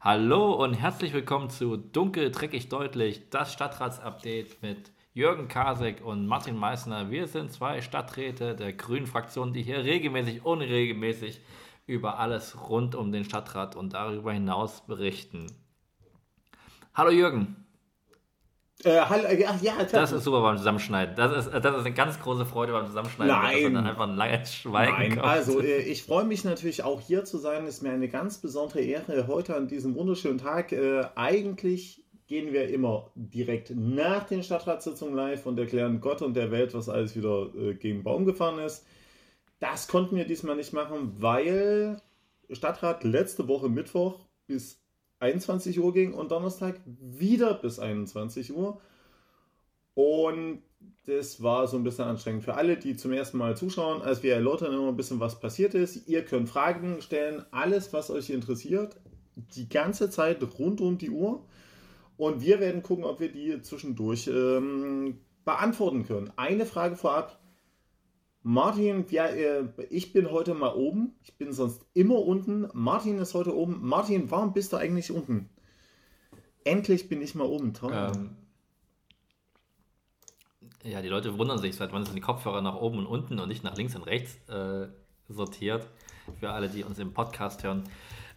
[0.00, 6.56] Hallo und herzlich willkommen zu Dunkel, Dreckig, Deutlich, das Stadtratsupdate mit Jürgen Kasek und Martin
[6.56, 7.10] Meissner.
[7.10, 11.40] Wir sind zwei Stadträte der Grünen Fraktion, die hier regelmäßig, unregelmäßig
[11.86, 15.48] über alles rund um den Stadtrat und darüber hinaus berichten.
[16.94, 17.66] Hallo Jürgen.
[18.84, 21.16] Äh, äh, ach, ja, das ist super beim Zusammenschneiden.
[21.16, 23.34] Das ist, das ist eine ganz große Freude beim Zusammenschneiden.
[23.34, 23.74] Nein.
[23.74, 25.10] Dann einfach ein langes Schweigen Nein.
[25.16, 25.24] Kommt.
[25.24, 27.66] Also, äh, ich freue mich natürlich auch hier zu sein.
[27.66, 30.70] Ist mir eine ganz besondere Ehre heute an diesem wunderschönen Tag.
[30.70, 36.52] Äh, eigentlich gehen wir immer direkt nach den Stadtratssitzungen live und erklären Gott und der
[36.52, 38.86] Welt, was alles wieder äh, gegen den Baum gefahren ist.
[39.58, 42.00] Das konnten wir diesmal nicht machen, weil
[42.50, 44.80] Stadtrat letzte Woche Mittwoch bis
[45.20, 48.80] 21 Uhr ging und Donnerstag wieder bis 21 Uhr.
[49.94, 50.62] Und
[51.06, 54.02] das war so ein bisschen anstrengend für alle, die zum ersten Mal zuschauen.
[54.02, 56.06] Also wir erläutern immer ein bisschen, was passiert ist.
[56.06, 58.96] Ihr könnt Fragen stellen, alles, was euch interessiert,
[59.56, 61.44] die ganze Zeit rund um die Uhr.
[62.16, 66.30] Und wir werden gucken, ob wir die zwischendurch ähm, beantworten können.
[66.36, 67.37] Eine Frage vorab.
[68.42, 71.14] Martin, ja, äh, ich bin heute mal oben.
[71.22, 72.68] Ich bin sonst immer unten.
[72.72, 73.86] Martin ist heute oben.
[73.86, 75.50] Martin, warum bist du eigentlich unten?
[76.64, 77.74] Endlich bin ich mal oben.
[77.74, 77.92] Toll.
[77.92, 78.36] Ähm,
[80.84, 83.48] ja, die Leute wundern sich, seit wann sind die Kopfhörer nach oben und unten und
[83.48, 84.88] nicht nach links und rechts äh,
[85.28, 85.86] sortiert.
[86.38, 87.84] Für alle, die uns im Podcast hören.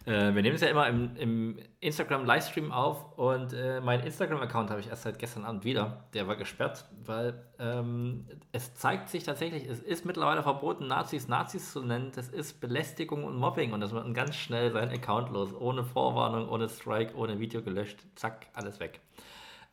[0.04, 4.80] Äh, wir nehmen es ja immer im, im Instagram-Livestream auf und äh, meinen Instagram-Account habe
[4.80, 6.04] ich erst seit gestern Abend wieder.
[6.12, 11.72] Der war gesperrt, weil ähm, es zeigt sich tatsächlich, es ist mittlerweile verboten, Nazis Nazis
[11.72, 12.10] zu nennen.
[12.14, 15.54] Das ist Belästigung und Mobbing und das wird ganz schnell sein Account los.
[15.54, 17.98] Ohne Vorwarnung, ohne Strike, ohne Video gelöscht.
[18.16, 19.00] Zack, alles weg.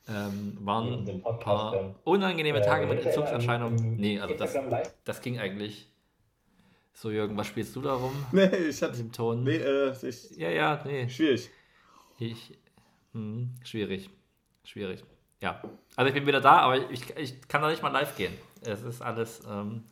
[0.07, 3.95] Ähm, waren ein paar unangenehme Tage mit Entzugserscheinungen.
[3.97, 4.57] Nee, also das,
[5.03, 5.88] das ging eigentlich
[7.01, 8.11] so, Jürgen, was spielst du da rum?
[8.33, 8.99] Nee, ich hatte.
[8.99, 9.43] Im Ton.
[9.45, 11.07] Nee, äh, ich, ja, ja, nee.
[11.07, 11.49] Schwierig.
[12.17, 12.59] Ich.
[13.13, 14.09] Hm, schwierig.
[14.65, 15.05] Schwierig.
[15.39, 15.61] Ja.
[15.95, 18.33] Also ich bin wieder da, aber ich, ich kann da nicht mal live gehen.
[18.59, 19.41] Es ist alles.
[19.49, 19.85] Ähm,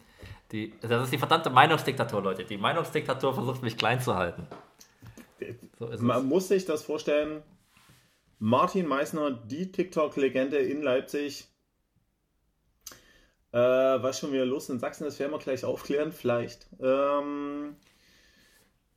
[0.51, 2.43] die, das ist die verdammte Meinungsdiktatur, Leute.
[2.43, 4.45] Die Meinungsdiktatur versucht mich klein zu halten.
[5.79, 6.23] So Man es.
[6.23, 7.41] muss sich das vorstellen.
[8.37, 11.47] Martin Meissner, die TikTok-Legende in Leipzig,
[13.57, 16.67] äh, was schon wieder los in Sachsen das werden wir gleich aufklären, vielleicht.
[16.79, 17.75] Ähm,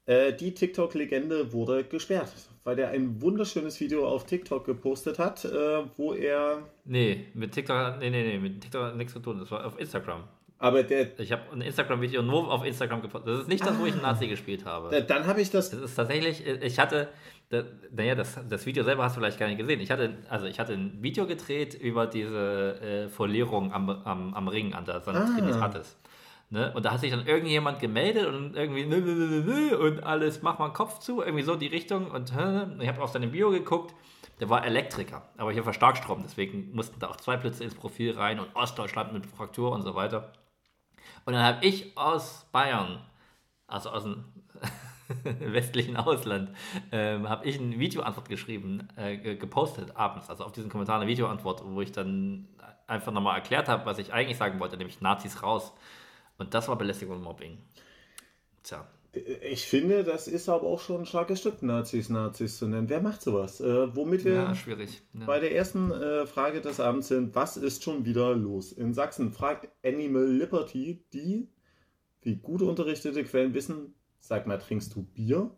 [0.05, 2.33] äh, die TikTok-Legende wurde gesperrt,
[2.65, 6.69] weil er ein wunderschönes Video auf TikTok gepostet hat, äh, wo er.
[6.85, 9.79] Nee, mit TikTok, nee, nee, nee, mit TikTok hat nichts zu tun, das war auf
[9.79, 10.25] Instagram.
[10.59, 11.19] Aber der.
[11.19, 13.33] Ich habe ein Instagram-Video nur auf Instagram gepostet.
[13.33, 15.03] Das ist nicht das, ah, wo ich einen Nazi gespielt habe.
[15.03, 15.71] Dann habe ich das.
[15.71, 17.09] Das ist tatsächlich, ich hatte,
[17.51, 19.81] da, naja, das, das Video selber hast du vielleicht gar nicht gesehen.
[19.81, 24.49] Ich hatte, also ich hatte ein Video gedreht über diese äh, Folierung am, am, am
[24.49, 25.09] Ring an der St.
[25.09, 25.27] Ah.
[25.27, 25.97] Trinitatis.
[26.51, 26.73] Ne?
[26.73, 31.01] Und da hat sich dann irgendjemand gemeldet und irgendwie und alles, mach mal einen Kopf
[31.01, 32.11] zu, irgendwie so die Richtung.
[32.11, 33.95] Und ich habe auf seinem Video geguckt,
[34.39, 38.13] der war Elektriker, aber hier für Starkstrom, deswegen mussten da auch zwei Blitze ins Profil
[38.13, 40.33] rein und Ostdeutschland mit Fraktur und so weiter.
[41.27, 43.01] Und dann habe ich aus Bayern,
[43.67, 44.25] also aus dem
[45.41, 46.51] westlichen Ausland,
[46.93, 51.63] ähm, habe ich eine Videoantwort geschrieben, äh, gepostet abends, also auf diesen Kommentar eine Videoantwort,
[51.65, 52.49] wo ich dann
[52.87, 55.73] einfach nochmal erklärt habe, was ich eigentlich sagen wollte, nämlich Nazis raus.
[56.39, 57.59] Und das war Belästigung und Mobbing.
[58.63, 58.87] Tja.
[59.43, 62.89] Ich finde, das ist aber auch schon ein starkes Stück, Nazis Nazis zu nennen.
[62.89, 63.61] Wer macht sowas?
[63.61, 65.03] Äh, womit wir ja, schwierig.
[65.15, 65.27] Ja.
[65.27, 68.71] bei der ersten äh, Frage des Abends sind, was ist schon wieder los?
[68.71, 71.49] In Sachsen fragt Animal Liberty, die,
[72.23, 75.51] wie gute unterrichtete Quellen wissen, sag mal, trinkst du Bier?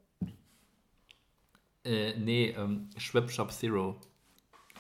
[1.85, 4.01] Äh, nee, ähm, Schwab Shop Zero.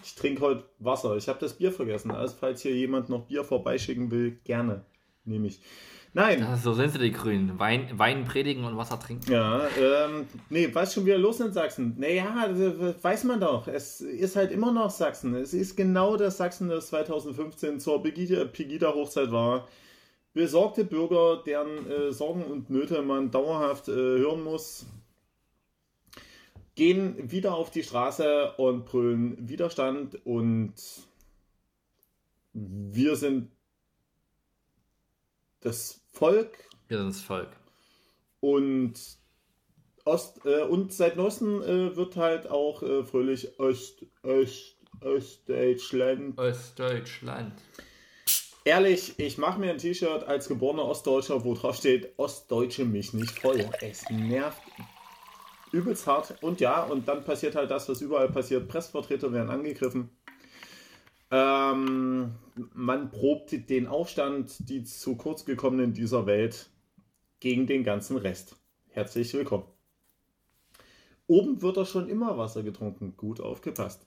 [0.04, 1.16] Ich trinke heute Wasser.
[1.16, 2.10] Ich habe das Bier vergessen.
[2.10, 4.84] Also falls hier jemand noch Bier vorbeischicken will, gerne.
[5.24, 5.60] Nehme ich.
[6.14, 6.40] Nein.
[6.40, 7.58] Ja, so sind sie die Grünen.
[7.58, 9.32] Wein, Wein predigen und Wasser trinken.
[9.32, 11.94] Ja, ähm, nee, was schon wieder los in Sachsen?
[11.98, 12.50] Naja,
[13.00, 13.66] weiß man doch.
[13.66, 15.34] Es ist halt immer noch Sachsen.
[15.34, 19.68] Es ist genau das Sachsen, das 2015 zur Pegida-Hochzeit war.
[20.34, 24.86] Besorgte Bürger, deren äh, Sorgen und Nöte man dauerhaft äh, hören muss,
[26.74, 30.74] gehen wieder auf die Straße und brüllen Widerstand und
[32.54, 33.50] wir sind
[35.60, 36.58] das Volk.
[36.88, 37.50] Wir sind das Volk.
[38.40, 38.94] Und
[40.04, 46.38] Ost, äh, und seit neuestem äh, wird halt auch äh, fröhlich Ost, Ost, Ostdeutschland.
[46.38, 47.52] Ostdeutschland.
[48.64, 53.40] Ehrlich, ich mache mir ein T-Shirt als geborener Ostdeutscher, wo drauf steht, Ostdeutsche mich nicht
[53.40, 53.68] voll.
[53.80, 54.62] Es nervt
[55.72, 56.36] übelst hart.
[56.42, 58.68] Und ja, und dann passiert halt das, was überall passiert.
[58.68, 60.10] Pressvertreter werden angegriffen.
[61.30, 62.36] Ähm,
[62.74, 66.70] man probt den Aufstand, die zu kurz gekommenen dieser Welt,
[67.40, 68.54] gegen den ganzen Rest.
[68.90, 69.64] Herzlich willkommen.
[71.26, 73.16] Oben wird er schon immer Wasser getrunken.
[73.16, 74.06] Gut aufgepasst.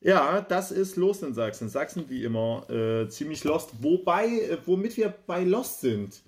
[0.00, 1.68] Ja, das ist los in Sachsen.
[1.68, 3.70] Sachsen wie immer äh, ziemlich lost.
[3.80, 6.22] Wobei, äh, womit wir bei Lost sind.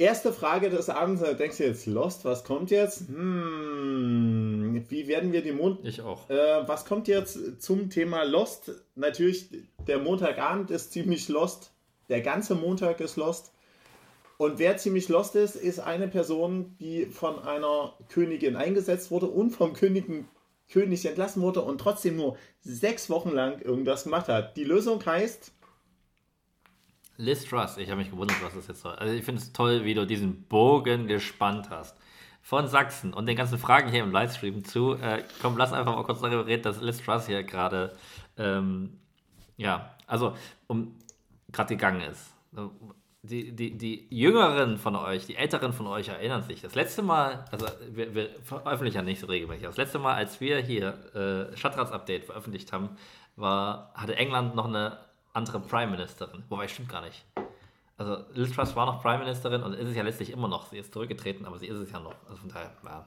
[0.00, 3.08] Erste Frage des Abends, da denkst du jetzt, Lost, was kommt jetzt?
[3.08, 5.84] Hm, wie werden wir die Mond...
[5.84, 6.30] Ich auch.
[6.30, 8.70] Äh, was kommt jetzt zum Thema Lost?
[8.94, 9.48] Natürlich,
[9.88, 11.72] der Montagabend ist ziemlich lost.
[12.08, 13.52] Der ganze Montag ist lost.
[14.36, 19.50] Und wer ziemlich lost ist, ist eine Person, die von einer Königin eingesetzt wurde und
[19.50, 20.28] vom Königen,
[20.68, 24.56] König entlassen wurde und trotzdem nur sechs Wochen lang irgendwas gemacht hat.
[24.56, 25.52] Die Lösung heißt.
[27.16, 28.94] Liz Truss, ich habe mich gewundert, was das jetzt soll.
[28.94, 31.96] Also ich finde es toll, wie du diesen Bogen gespannt hast.
[32.42, 34.94] Von Sachsen und den ganzen Fragen hier im Livestream zu.
[34.94, 37.96] Äh, komm, lass einfach mal kurz darüber reden, dass Liz Truss hier gerade,
[38.36, 38.98] ähm,
[39.56, 40.36] ja, also
[40.66, 40.94] um
[41.50, 42.32] gerade gegangen ist
[43.22, 46.60] die, die, die Jüngeren von euch, die Älteren von euch erinnern sich.
[46.62, 50.40] Das letzte Mal, also wir, wir veröffentlichen ja nicht so regelmäßig, das letzte Mal, als
[50.40, 52.90] wir hier äh, Stadtrats-Update veröffentlicht haben,
[53.36, 54.98] war, hatte England noch eine
[55.32, 56.44] andere Prime Ministerin.
[56.48, 57.24] Wobei, stimmt gar nicht.
[57.96, 60.66] Also Liz Truss war noch Prime Ministerin und ist es ja letztlich immer noch.
[60.66, 62.14] Sie ist zurückgetreten, aber sie ist es ja noch.
[62.26, 63.06] Also von daher, ja,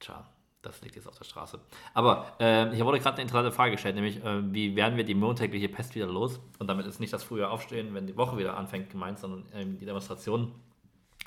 [0.00, 0.24] ciao
[0.64, 1.58] das liegt jetzt auf der Straße.
[1.92, 5.14] Aber äh, hier wurde gerade eine interessante Frage gestellt, nämlich äh, wie werden wir die
[5.14, 6.40] montägliche Pest wieder los?
[6.58, 9.78] Und damit ist nicht das frühe Aufstehen, wenn die Woche wieder anfängt, gemeint, sondern ähm,
[9.78, 10.52] die Demonstration.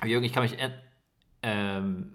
[0.04, 0.70] Jürgen, ich kann mich äh,
[1.42, 2.14] ähm,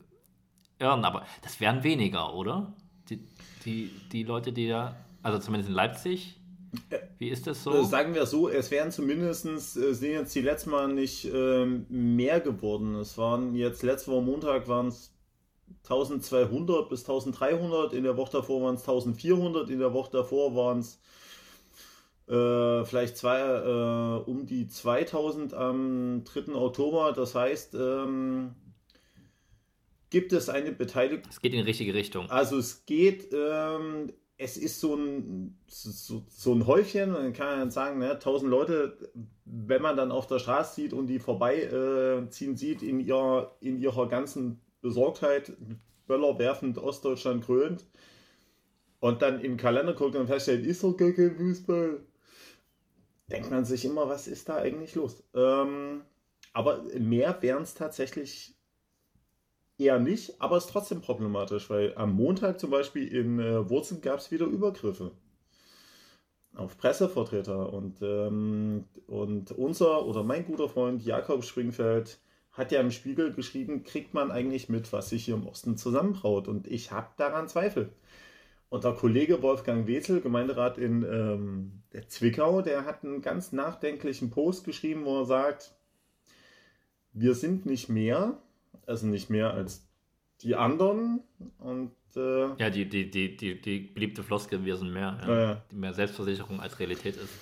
[0.80, 2.74] irren, aber das wären weniger, oder?
[3.10, 3.20] Die,
[3.66, 6.38] die, die Leute, die da, also zumindest in Leipzig,
[7.20, 7.74] wie ist das so?
[7.74, 11.86] Äh, sagen wir so, es wären zumindest, äh, sind jetzt die letzten Mal nicht ähm,
[11.90, 12.96] mehr geworden.
[12.96, 15.14] Es waren jetzt, letzte Woche Montag waren es
[15.84, 20.80] 1200 bis 1300, in der Woche davor waren es 1400, in der Woche davor waren
[20.80, 21.00] es
[22.28, 26.54] äh, vielleicht zwei, äh, um die 2000 am 3.
[26.56, 27.12] Oktober.
[27.14, 28.56] Das heißt, ähm,
[30.10, 31.26] gibt es eine Beteiligung.
[31.30, 32.30] Es geht in die richtige Richtung.
[32.30, 37.70] Also es geht, ähm, es ist so ein, so, so ein Häufchen, man kann ja
[37.72, 39.12] sagen, ne, 1000 Leute,
[39.46, 43.78] wenn man dann auf der Straße sieht und die vorbeiziehen äh, sieht in, ihr, in
[43.78, 45.54] ihrer ganzen Besorgtheit,
[46.06, 47.88] Böller werfend Ostdeutschland krönt
[49.00, 52.02] und dann den Kalender guckt und feststellt, ist doch gar kein Fußball.
[53.32, 55.24] Denkt man sich immer, was ist da eigentlich los?
[55.34, 56.02] Ähm,
[56.52, 58.56] aber mehr wären es tatsächlich
[59.80, 64.02] eher nicht, aber es ist trotzdem problematisch, weil am Montag zum Beispiel in äh, Wurzeln
[64.02, 65.12] gab es wieder Übergriffe
[66.56, 72.20] auf Pressevertreter und, ähm, und unser oder mein guter Freund Jakob Springfeld
[72.54, 76.48] hat ja im Spiegel geschrieben, kriegt man eigentlich mit, was sich hier im Osten zusammenbraut.
[76.48, 77.92] Und ich habe daran Zweifel.
[78.70, 84.30] Und der Kollege Wolfgang Wetzel, Gemeinderat in ähm, der Zwickau, der hat einen ganz nachdenklichen
[84.30, 85.76] Post geschrieben, wo er sagt,
[87.12, 88.38] wir sind nicht mehr,
[88.86, 89.88] also nicht mehr als
[90.42, 91.22] die anderen.
[91.60, 95.20] Und, äh, ja, die, die, die, die, die beliebte Floskel, wir sind mehr.
[95.28, 95.40] Ja.
[95.40, 95.62] Ja.
[95.72, 97.34] Die mehr Selbstversicherung als Realität ist.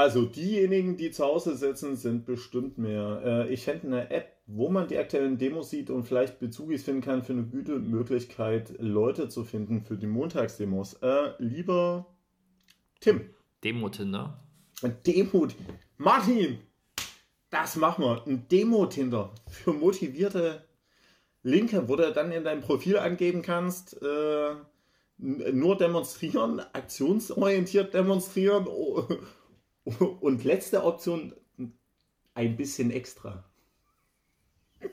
[0.00, 3.20] Also diejenigen, die zu Hause sitzen, sind bestimmt mehr.
[3.22, 7.02] Äh, ich fände eine App, wo man die aktuellen Demos sieht und vielleicht Bezugis finden
[7.02, 10.94] kann, für eine gute Möglichkeit, Leute zu finden für die Montagsdemos.
[11.02, 12.06] Äh, lieber
[13.00, 13.28] Tim.
[13.62, 14.42] Demo-Tinder.
[15.06, 15.48] Demo.
[15.98, 16.60] Martin!
[17.50, 18.26] Das machen wir.
[18.26, 20.64] Ein Demo-Tinder für motivierte
[21.42, 24.54] Linke, wo du dann in deinem Profil angeben kannst, äh,
[25.18, 28.66] nur demonstrieren, aktionsorientiert demonstrieren
[30.20, 31.34] Und letzte Option,
[32.34, 33.44] ein bisschen extra.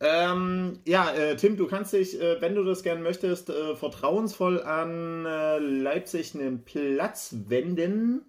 [0.00, 4.62] ähm, ja, äh, Tim, du kannst dich, äh, wenn du das gerne möchtest, äh, vertrauensvoll
[4.62, 8.22] an äh, Leipzig einen Platz wenden.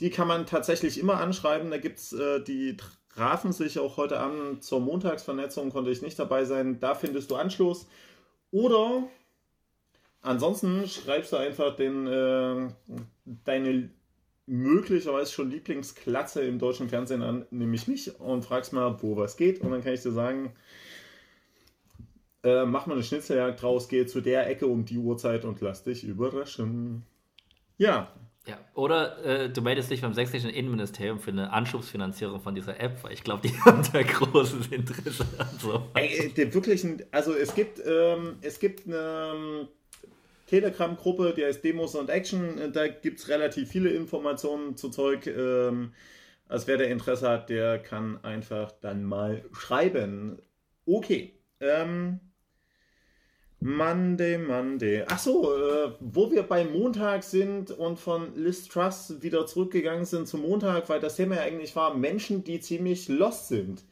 [0.00, 1.70] Die kann man tatsächlich immer anschreiben.
[1.70, 2.76] Da gibt es, äh, die
[3.14, 6.80] trafen sich auch heute an zur Montagsvernetzung, konnte ich nicht dabei sein.
[6.80, 7.86] Da findest du Anschluss.
[8.50, 9.04] Oder
[10.24, 12.68] Ansonsten schreibst du einfach den, äh,
[13.44, 13.90] deine
[14.46, 19.60] möglicherweise schon Lieblingsklatze im deutschen Fernsehen an, nämlich mich, und fragst mal, wo was geht.
[19.60, 20.54] Und dann kann ich dir sagen,
[22.42, 25.84] äh, mach mal eine Schnitzeljagd draus, geh zu der Ecke um die Uhrzeit und lass
[25.84, 27.02] dich überraschen.
[27.76, 28.10] Ja.
[28.46, 33.04] Ja, oder äh, du meldest dich beim sächsischen Innenministerium für eine Anschubsfinanzierung von dieser App,
[33.04, 35.86] weil ich glaube, die haben da großes Interesse an so.
[35.92, 39.68] Ey, der wirklichen, also es gibt, ähm, es gibt eine
[40.54, 42.72] Telegram-Gruppe, die heißt Demos und Action.
[42.72, 45.26] Da gibt es relativ viele Informationen zu Zeug.
[45.26, 45.92] Ähm,
[46.46, 50.38] also wer der Interesse hat, der kann einfach dann mal schreiben.
[50.86, 51.40] Okay.
[51.58, 52.20] Ähm,
[53.58, 55.04] Monday, Monday.
[55.08, 60.28] Ach so, äh, wo wir bei Montag sind und von Liz Truss wieder zurückgegangen sind
[60.28, 63.82] zum Montag, weil das Thema ja eigentlich war Menschen, die ziemlich lost sind.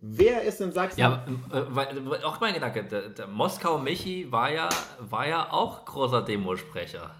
[0.00, 1.00] Wer ist in Sachsen?
[1.00, 4.68] Ja, äh, weil, auch mein Gedanke, der, der Moskau Michi war ja,
[5.00, 7.10] war ja auch großer Demosprecher.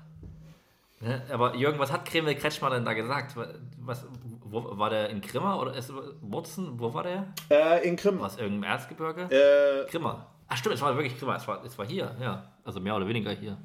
[1.00, 1.22] Ne?
[1.32, 3.34] Aber Jürgen, was hat Kreml Kretschmer denn da gesagt?
[3.78, 4.06] Was,
[4.44, 6.78] wo, war der in Grimma oder ist Wurzen?
[6.78, 7.34] Wo war der?
[7.50, 8.22] Äh, in Grimma.
[8.22, 9.22] Was, irgendein Erzgebirge?
[9.22, 10.26] Äh, Grimma.
[10.48, 11.36] Ach stimmt, es war wirklich Grimma.
[11.36, 12.52] Es war, es war hier, ja.
[12.64, 13.58] Also mehr oder weniger hier.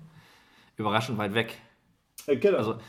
[0.76, 1.58] Überraschend weit weg.
[2.26, 2.58] Äh, genau.
[2.58, 2.80] Also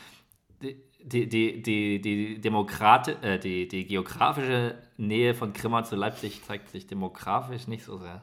[0.61, 6.43] die, die, die, die, die, Demokrat, äh, die, die geografische Nähe von Grimma zu Leipzig
[6.43, 8.21] zeigt sich demografisch nicht so sehr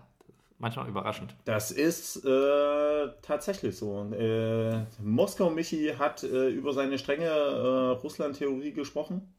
[0.63, 1.35] manchmal überraschend.
[1.45, 4.05] Das ist äh, tatsächlich so.
[4.13, 9.35] Äh, Moskau Michi hat äh, über seine strenge äh, Russland-Theorie gesprochen.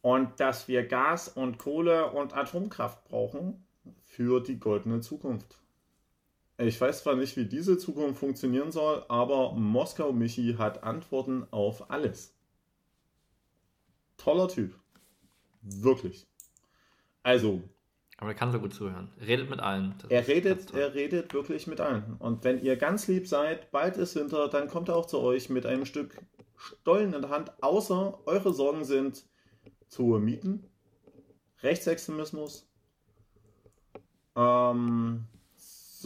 [0.00, 3.66] Und dass wir Gas und Kohle und Atomkraft brauchen
[4.04, 5.58] für die goldene Zukunft.
[6.58, 11.90] Ich weiß zwar nicht, wie diese Zukunft funktionieren soll, aber Moskau Michi hat Antworten auf
[11.90, 12.34] alles.
[14.16, 14.74] Toller Typ.
[15.60, 16.26] Wirklich.
[17.22, 17.62] Also,
[18.18, 19.10] aber er kann so gut zuhören.
[19.20, 19.94] Er redet mit allen.
[19.98, 22.16] Das er redet, er redet wirklich mit allen.
[22.18, 25.50] Und wenn ihr ganz lieb seid, bald ist Winter, dann kommt er auch zu euch
[25.50, 26.16] mit einem Stück
[26.56, 29.26] Stollen in der Hand, außer eure Sorgen sind
[29.88, 30.64] zu hohe Mieten,
[31.62, 32.66] Rechtsextremismus,
[34.34, 35.26] ähm,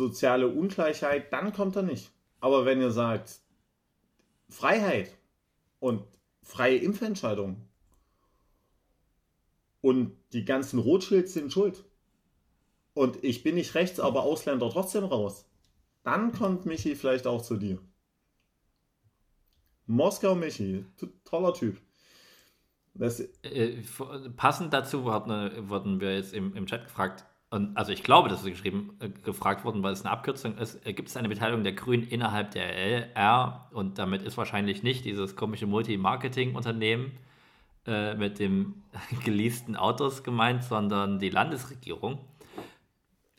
[0.01, 2.11] soziale Ungleichheit, dann kommt er nicht.
[2.41, 3.41] Aber wenn ihr sagt,
[4.49, 5.17] Freiheit
[5.79, 6.03] und
[6.43, 7.69] freie Impfentscheidung
[9.83, 11.85] und die ganzen Rothschilds sind schuld,
[12.95, 15.49] und ich bin nicht rechts, aber Ausländer trotzdem raus,
[16.03, 17.79] dann kommt Michi vielleicht auch zu dir.
[19.87, 20.85] Moskau Michi,
[21.25, 21.81] toller Typ.
[22.95, 23.83] Das äh,
[24.37, 28.41] passend dazu wurden, wurden wir jetzt im, im Chat gefragt, und also ich glaube, das
[28.41, 31.65] ist geschrieben, äh, gefragt worden, weil es eine Abkürzung ist, äh, gibt es eine Beteiligung
[31.65, 37.11] der Grünen innerhalb der LR und damit ist wahrscheinlich nicht dieses komische Multi-Marketing-Unternehmen
[37.89, 38.85] äh, mit dem
[39.25, 42.21] geleasten Autos gemeint, sondern die Landesregierung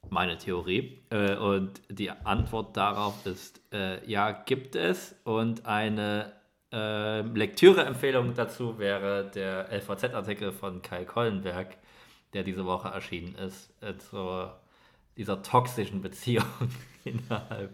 [0.10, 1.00] meine Theorie.
[1.10, 3.62] Äh, und die Antwort darauf ist,
[4.06, 5.15] ja, gibt es.
[5.24, 6.34] Und eine
[6.74, 11.77] Lektüreempfehlung dazu wäre der LVZ-Artikel von Kai Kollenberg,
[12.33, 14.50] der diese Woche erschienen ist, äh, zu
[15.17, 16.45] dieser toxischen Beziehung
[17.03, 17.71] innerhalb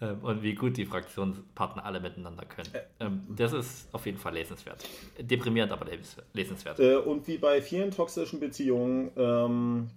[0.00, 2.68] ähm, und wie gut die Fraktionspartner alle miteinander können.
[2.72, 4.84] Äh, ähm, das ist auf jeden Fall lesenswert.
[5.18, 5.86] Deprimierend, aber
[6.32, 6.78] lesenswert.
[6.78, 9.90] Äh, und wie bei vielen toxischen Beziehungen ähm,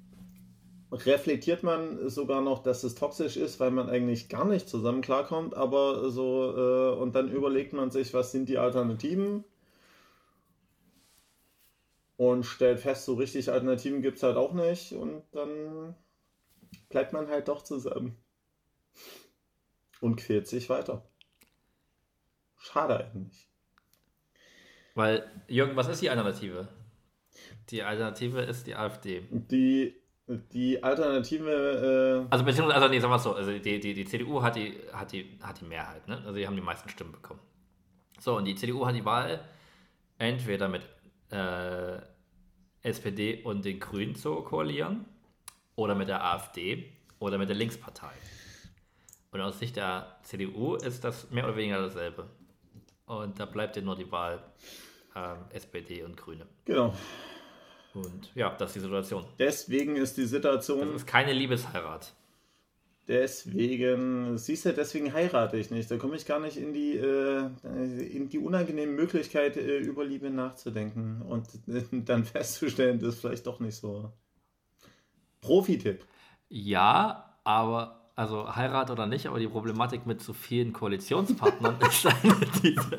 [0.91, 5.55] reflektiert man sogar noch, dass es toxisch ist, weil man eigentlich gar nicht zusammen klarkommt,
[5.55, 9.43] aber so, äh, und dann überlegt man sich, was sind die Alternativen
[12.17, 15.95] und stellt fest, so richtig Alternativen gibt es halt auch nicht und dann
[16.89, 18.17] bleibt man halt doch zusammen
[20.01, 21.07] und quält sich weiter.
[22.57, 23.47] Schade eigentlich.
[24.95, 26.67] Weil, Jürgen, was ist die Alternative?
[27.69, 29.27] Die Alternative ist die AfD.
[29.29, 29.95] Die
[30.27, 32.25] die Alternative.
[32.27, 34.77] Äh also, beziehungsweise, also, nee, sagen wir so, also die, die, die CDU hat die,
[34.91, 36.17] hat, die, hat die Mehrheit, ne?
[36.17, 37.39] Also, die haben die meisten Stimmen bekommen.
[38.19, 39.39] So, und die CDU hat die Wahl,
[40.17, 40.81] entweder mit
[41.31, 41.97] äh,
[42.83, 45.05] SPD und den Grünen zu koalieren,
[45.75, 48.11] oder mit der AfD, oder mit der Linkspartei.
[49.31, 52.29] Und aus Sicht der CDU ist das mehr oder weniger dasselbe.
[53.05, 54.43] Und da bleibt ja nur die Wahl
[55.15, 56.45] ähm, SPD und Grüne.
[56.65, 56.93] Genau.
[57.93, 59.25] Und ja, das ist die Situation.
[59.39, 60.87] Deswegen ist die Situation.
[60.87, 62.13] Das ist keine Liebesheirat.
[63.07, 65.89] Deswegen, siehst du, deswegen heirate ich nicht.
[65.89, 70.29] Da komme ich gar nicht in die, äh, in die unangenehme Möglichkeit, äh, über Liebe
[70.29, 74.11] nachzudenken und äh, dann festzustellen, das ist vielleicht doch nicht so.
[75.39, 76.03] Profi-Tipp.
[76.49, 82.35] Ja, aber, also Heirat oder nicht, aber die Problematik mit zu vielen Koalitionspartnern ist eine
[82.61, 82.97] diese.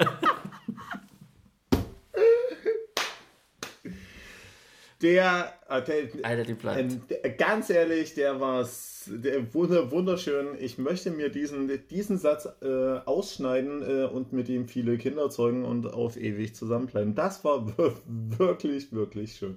[5.02, 6.96] Der, äh, der, Alter, die bleibt.
[7.10, 8.68] Äh, ganz ehrlich, der war
[9.06, 10.48] der wunderschön.
[10.58, 15.64] Ich möchte mir diesen, diesen Satz äh, ausschneiden äh, und mit ihm viele Kinder zeugen
[15.64, 17.14] und auf ewig zusammenbleiben.
[17.14, 17.74] Das war
[18.06, 19.56] wirklich, wirklich schön.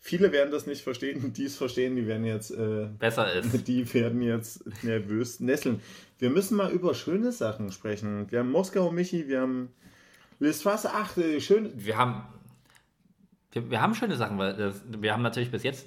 [0.00, 3.66] Viele werden das nicht verstehen, die es verstehen, die werden jetzt äh, besser ist.
[3.68, 5.80] Die werden jetzt nervös nesseln.
[6.18, 8.30] Wir müssen mal über schöne Sachen sprechen.
[8.30, 9.70] Wir haben Moskau, Michi, wir haben
[10.38, 10.78] Westfalen.
[10.84, 11.72] Ach, äh, schön.
[11.74, 12.22] Wir haben
[13.52, 15.86] wir, wir haben schöne Sachen, weil das, wir haben natürlich bis jetzt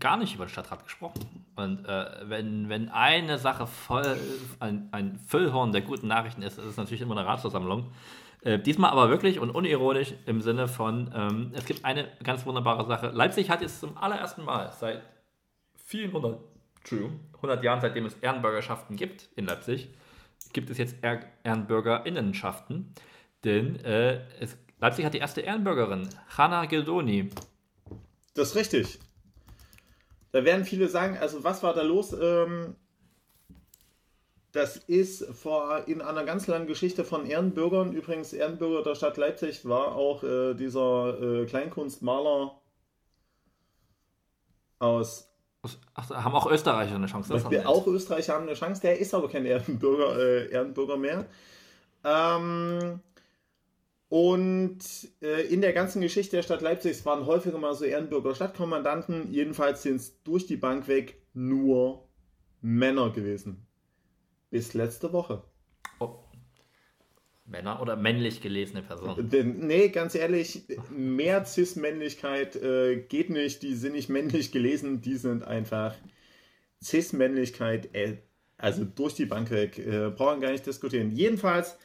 [0.00, 1.44] gar nicht über den Stadtrat gesprochen.
[1.56, 4.16] Und äh, wenn, wenn eine Sache voll
[4.60, 7.92] ein, ein Füllhorn der guten Nachrichten ist, ist es natürlich immer eine Ratsversammlung.
[8.42, 12.86] Äh, diesmal aber wirklich und unironisch im Sinne von, ähm, es gibt eine ganz wunderbare
[12.86, 13.08] Sache.
[13.08, 15.02] Leipzig hat jetzt zum allerersten Mal seit
[15.76, 16.40] vielen hundert,
[17.42, 19.88] hundert Jahren, seitdem es Ehrenbürgerschaften gibt in Leipzig,
[20.52, 20.96] gibt es jetzt
[21.42, 22.94] Ehrenbürgerinnenschaften.
[23.44, 27.30] Denn äh, es Leipzig hat die erste Ehrenbürgerin, Hanna Gildoni.
[28.34, 28.98] Das ist richtig.
[30.30, 32.12] Da werden viele sagen, also was war da los?
[32.12, 32.76] Ähm,
[34.52, 37.92] das ist vor, in einer ganz langen Geschichte von Ehrenbürgern.
[37.92, 42.58] Übrigens, Ehrenbürger der Stadt Leipzig war auch äh, dieser äh, Kleinkunstmaler
[44.78, 45.28] aus.
[45.94, 47.32] Ach, haben auch Österreicher eine Chance?
[47.32, 48.80] Das haben auch Österreicher haben eine Chance.
[48.80, 51.26] Der ist aber kein Ehrenbürger, äh, Ehrenbürger mehr.
[52.04, 53.00] Ähm,
[54.08, 54.78] und
[55.20, 59.30] äh, in der ganzen Geschichte der Stadt Leipzig waren häufiger mal so Ehrenbürger Stadtkommandanten.
[59.32, 62.08] Jedenfalls sind es durch die Bank weg nur
[62.62, 63.66] Männer gewesen.
[64.50, 65.42] Bis letzte Woche.
[66.00, 66.14] Oh.
[67.44, 69.66] Männer oder männlich gelesene Personen?
[69.66, 73.62] Nee, ganz ehrlich, mehr Cis-Männlichkeit äh, geht nicht.
[73.62, 75.94] Die sind nicht männlich gelesen, die sind einfach
[76.82, 78.18] Cis-Männlichkeit, äh,
[78.56, 79.78] also durch die Bank weg.
[79.78, 81.10] Äh, brauchen gar nicht diskutieren.
[81.10, 81.78] Jedenfalls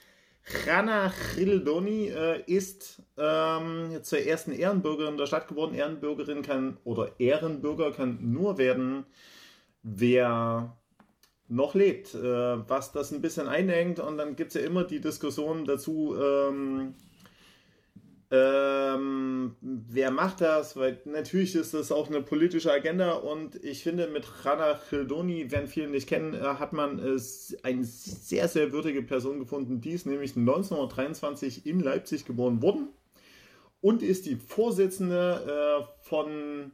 [0.68, 5.74] Rana Khildoni äh, ist ähm, zur ersten Ehrenbürgerin der Stadt geworden.
[5.74, 9.06] Ehrenbürgerin kann oder Ehrenbürger kann nur werden,
[9.84, 10.76] wer
[11.48, 14.00] noch lebt, äh, was das ein bisschen einengt.
[14.00, 16.96] Und dann gibt es ja immer die Diskussion dazu, ähm,
[18.36, 20.75] ähm, wer macht das?
[20.75, 25.68] Weil natürlich ist das auch eine politische Agenda und ich finde, mit Rana Khildoni, wenn
[25.68, 27.20] viele nicht kennen, äh, hat man äh,
[27.62, 29.82] eine sehr, sehr würdige Person gefunden.
[29.82, 32.88] Die ist nämlich 1923 in Leipzig geboren worden
[33.82, 36.72] und ist die Vorsitzende äh, von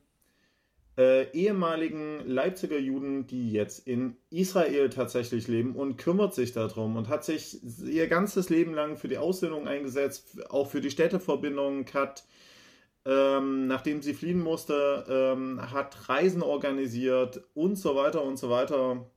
[0.99, 7.07] äh, ehemaligen Leipziger Juden, die jetzt in Israel tatsächlich leben und kümmert sich darum und
[7.07, 12.25] hat sich ihr ganzes Leben lang für die Aussöhnung eingesetzt, auch für die Städteverbindung, hat,
[13.05, 19.09] ähm, nachdem sie fliehen musste, ähm, hat Reisen organisiert und so weiter und so weiter,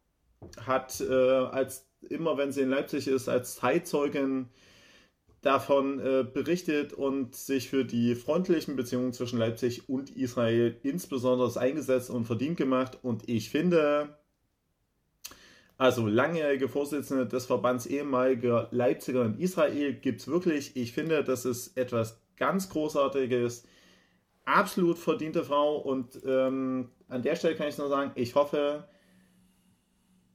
[0.65, 4.51] hat äh, als immer, wenn sie in Leipzig ist, als Zeitzeugin
[5.43, 12.11] davon äh, berichtet und sich für die freundlichen Beziehungen zwischen Leipzig und Israel insbesondere eingesetzt
[12.11, 12.99] und verdient gemacht.
[13.03, 14.17] Und ich finde,
[15.77, 20.77] also langjährige Vorsitzende des Verbands ehemaliger Leipziger in Israel gibt es wirklich.
[20.77, 23.65] Ich finde, das ist etwas ganz Großartiges.
[24.45, 25.77] Absolut verdiente Frau.
[25.79, 28.85] Und ähm, an der Stelle kann ich nur sagen, ich hoffe,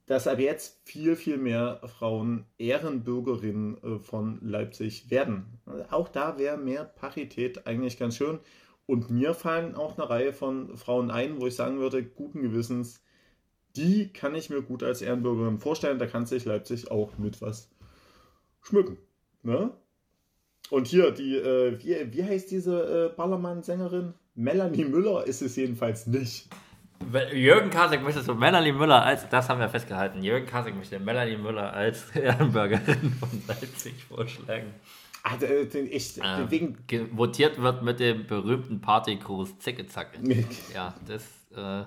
[0.08, 5.60] dass ab jetzt viel, viel mehr Frauen Ehrenbürgerinnen äh, von Leipzig werden.
[5.92, 8.40] Auch da wäre mehr Parität eigentlich ganz schön.
[8.86, 13.04] Und mir fallen auch eine Reihe von Frauen ein, wo ich sagen würde, guten Gewissens,
[13.76, 16.00] die kann ich mir gut als Ehrenbürgerin vorstellen.
[16.00, 17.70] Da kann sich Leipzig auch mit was
[18.62, 18.98] schmücken.
[19.44, 19.72] Ne?
[20.70, 24.14] Und hier, die, äh, wie, wie heißt diese äh, Ballermann-Sängerin?
[24.36, 26.48] Melanie Müller ist es jedenfalls nicht.
[27.34, 31.38] Jürgen Kasek möchte so Melanie Müller als, das haben wir festgehalten, Jürgen Kasek möchte Melanie
[31.38, 34.74] Müller als Ehrenbürgerin von Leipzig vorschlagen.
[35.24, 36.78] Also, ich, ähm, wegen
[37.18, 40.20] votiert wird mit dem berühmten Partygruß Zicke Zacke.
[40.74, 41.84] ja, das, äh,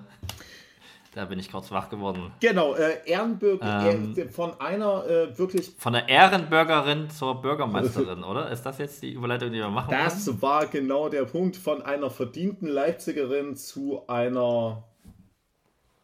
[1.13, 2.31] da bin ich kurz wach geworden.
[2.39, 5.71] Genau, äh, Ehrenbürger ähm, äh, von einer äh, wirklich.
[5.77, 8.49] Von der Ehrenbürgerin zur Bürgermeisterin, oder?
[8.51, 9.89] Ist das jetzt die Überleitung, die wir machen?
[9.91, 10.41] Das wollen?
[10.41, 11.57] war genau der Punkt.
[11.57, 14.83] Von einer verdienten Leipzigerin zu einer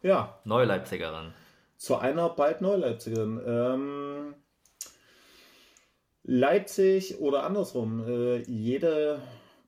[0.02, 0.40] ja.
[0.44, 1.32] Neuleipzigerin.
[1.76, 3.40] Zu einer bald Neuleipzigerin.
[3.46, 4.34] Ähm,
[6.24, 8.06] Leipzig oder andersrum.
[8.06, 9.22] Äh, jede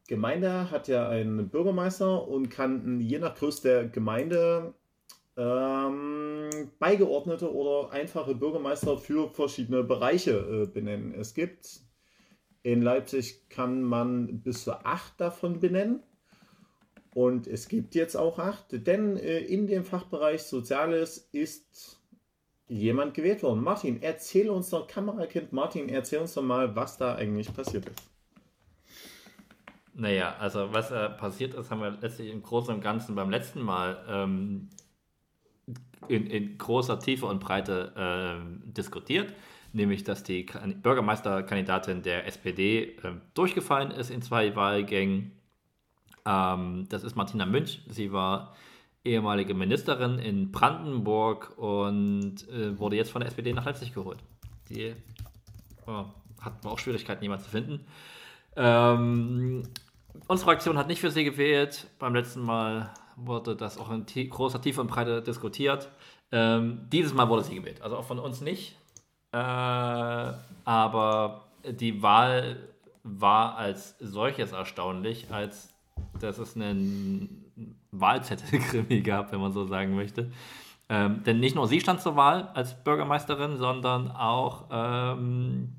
[0.09, 4.75] Gemeinde hat ja einen Bürgermeister und kann je nach Größe der Gemeinde
[5.37, 11.15] ähm, beigeordnete oder einfache Bürgermeister für verschiedene Bereiche äh, benennen.
[11.15, 11.81] Es gibt
[12.63, 16.03] in Leipzig kann man bis zu acht davon benennen.
[17.15, 22.01] Und es gibt jetzt auch acht, denn äh, in dem Fachbereich Soziales ist
[22.69, 23.65] jemand gewählt worden.
[23.65, 28.11] Martin, erzähl uns doch, Kamerakind Martin, erzähl uns doch mal, was da eigentlich passiert ist.
[29.93, 33.61] Naja, also was äh, passiert ist, haben wir letztlich im Großen und Ganzen beim letzten
[33.61, 34.69] Mal ähm,
[36.07, 39.35] in, in, großer Tiefe und Breite äh, diskutiert,
[39.73, 40.47] nämlich dass die
[40.83, 45.40] Bürgermeisterkandidatin der SPD äh, durchgefallen ist in zwei Wahlgängen
[46.27, 47.83] ähm, das ist Martina Münch.
[47.89, 48.55] Sie war
[49.05, 54.19] ehemalige Ministerin in Brandenburg und äh, wurde jetzt von der SPD nach Leipzig geholt.
[54.69, 54.95] Die
[55.87, 56.05] oh,
[56.41, 57.87] hatten auch Schwierigkeiten, jemanden zu finden.
[58.57, 59.63] Ähm,
[60.29, 61.87] unsere Fraktion hat nicht für sie gewählt.
[61.99, 65.91] Beim letzten Mal wurde das auch in großer Tiefe und Breite diskutiert.
[66.33, 67.83] Ähm, dieses Mal wurde sie gewählt.
[67.83, 68.77] Also auch von uns nicht.
[69.33, 69.39] Äh,
[70.65, 72.69] aber die Wahl
[73.03, 75.73] war als solches erstaunlich, als
[76.23, 80.31] dass es einen Wahlzettelkrimi gab, wenn man so sagen möchte.
[80.89, 85.77] Ähm, denn nicht nur sie stand zur Wahl als Bürgermeisterin, sondern auch ähm,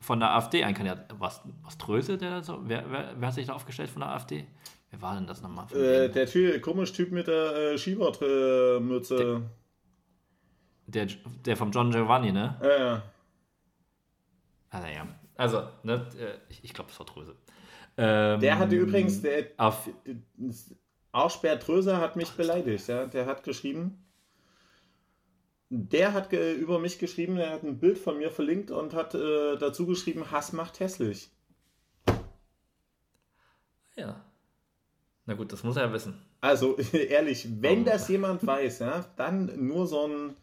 [0.00, 1.14] von der AfD ein Kandidat.
[1.18, 2.60] Was, was Tröse, der so?
[2.62, 4.46] Wer, wer, wer, hat sich da aufgestellt von der AfD?
[4.90, 5.66] Wer war denn das nochmal?
[5.72, 9.42] Äh, der typ, komisch Typ mit der äh, Schiebermütze.
[10.86, 11.06] Der,
[11.44, 12.56] der vom John Giovanni, ne?
[12.62, 13.02] Ja, ja.
[14.70, 15.06] Also, ja.
[15.36, 17.34] Also, ne, äh, ich, ich glaube, es war Tröse.
[17.96, 19.88] Ähm, der hatte übrigens, der auf,
[21.12, 22.88] Arschbär Tröse hat mich beleidigt.
[22.88, 23.06] Ja?
[23.06, 24.04] Der hat geschrieben,
[25.70, 29.56] der hat über mich geschrieben, er hat ein Bild von mir verlinkt und hat äh,
[29.56, 31.30] dazu geschrieben, Hass macht hässlich.
[33.96, 34.22] Ja.
[35.24, 36.20] Na gut, das muss er ja wissen.
[36.40, 37.84] Also ehrlich, wenn oh.
[37.84, 40.36] das jemand weiß, ja, dann nur so ein,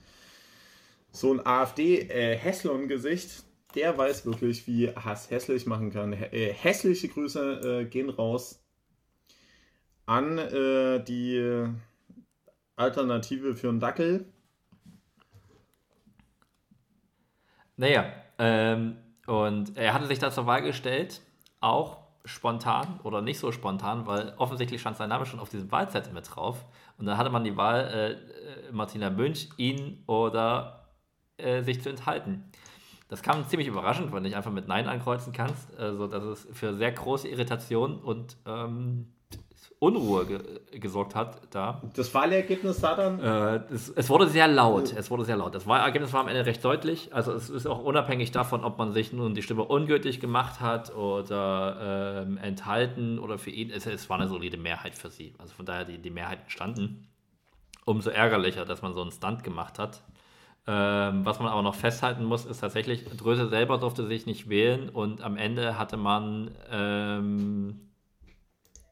[1.11, 3.43] so ein AfD-Hässlon-Gesicht, äh,
[3.75, 6.13] der weiß wirklich, wie Hass hässlich machen kann.
[6.13, 8.63] Äh, hässliche Grüße äh, gehen raus
[10.05, 11.65] an äh, die
[12.75, 14.25] Alternative für einen Dackel.
[17.77, 18.05] Naja,
[18.37, 21.21] ähm, und er hatte sich da zur Wahl gestellt,
[21.59, 26.13] auch spontan oder nicht so spontan, weil offensichtlich stand sein Name schon auf diesem Wahlzettel
[26.13, 26.65] mit drauf.
[26.97, 30.87] Und dann hatte man die Wahl, äh, äh, Martina Münch, ihn oder
[31.37, 32.49] äh, sich zu enthalten.
[33.13, 36.47] Das kam ziemlich überraschend, weil du nicht einfach mit Nein ankreuzen kannst, also dass es
[36.51, 39.13] für sehr große Irritation und ähm,
[39.77, 40.39] Unruhe ge
[40.79, 41.79] gesorgt hat da.
[41.95, 43.19] Das Wahlergebnis sah dann?
[43.19, 44.93] Äh, es, es, wurde sehr laut.
[44.97, 45.53] Es wurde sehr laut.
[45.53, 47.13] Das Wahlergebnis war am Ende recht deutlich.
[47.13, 50.95] Also es ist auch unabhängig davon, ob man sich nun die Stimme ungültig gemacht hat
[50.95, 53.69] oder ähm, enthalten oder für ihn.
[53.69, 55.35] Es, es war eine solide Mehrheit für sie.
[55.37, 57.07] Also von daher die, die Mehrheiten standen.
[57.85, 60.01] Umso ärgerlicher, dass man so einen Stunt gemacht hat.
[60.65, 64.89] Ähm, was man aber noch festhalten muss, ist tatsächlich, Dröse selber durfte sich nicht wählen
[64.89, 67.91] und am Ende hatte man ähm,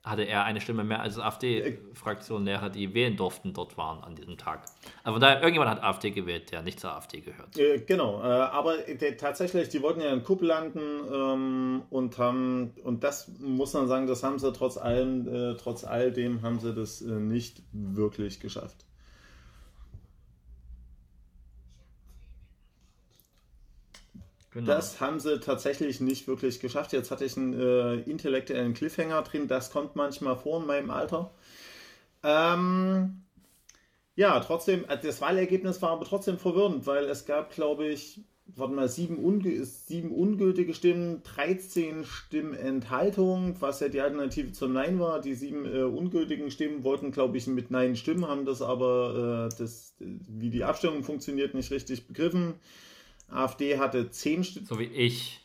[0.04, 4.66] hatte er eine Stimme mehr als AfD-Fraktionäre, die wählen durften, dort waren an diesem Tag.
[5.04, 7.58] Aber da irgendjemand hat AfD gewählt, der nicht zur AfD gehört.
[7.58, 10.80] Äh, genau, äh, aber äh, tatsächlich, die wollten ja in Kuppel landen
[11.14, 15.84] ähm, und haben, und das muss man sagen, das haben sie trotz allem, äh, trotz
[15.84, 18.86] all dem haben sie das äh, nicht wirklich geschafft.
[24.52, 24.68] Genau.
[24.68, 26.92] Das haben sie tatsächlich nicht wirklich geschafft.
[26.92, 29.48] Jetzt hatte ich einen äh, intellektuellen Cliffhanger drin.
[29.48, 31.32] Das kommt manchmal vor in meinem Alter.
[32.24, 33.24] Ähm,
[34.16, 38.74] ja, trotzdem, äh, das Wahlergebnis war aber trotzdem verwirrend, weil es gab, glaube ich, warte
[38.74, 45.00] mal, sieben, unge sieben ungültige Stimmen, 13 Stimmen Enthaltung, was ja die Alternative zum Nein
[45.00, 45.22] war.
[45.22, 49.58] Die sieben äh, ungültigen Stimmen wollten, glaube ich, mit Nein stimmen, haben das aber, äh,
[49.58, 52.56] das, wie die Abstimmung funktioniert, nicht richtig begriffen.
[53.32, 54.66] AfD hatte zehn Stimmen.
[54.66, 55.42] So wie ich.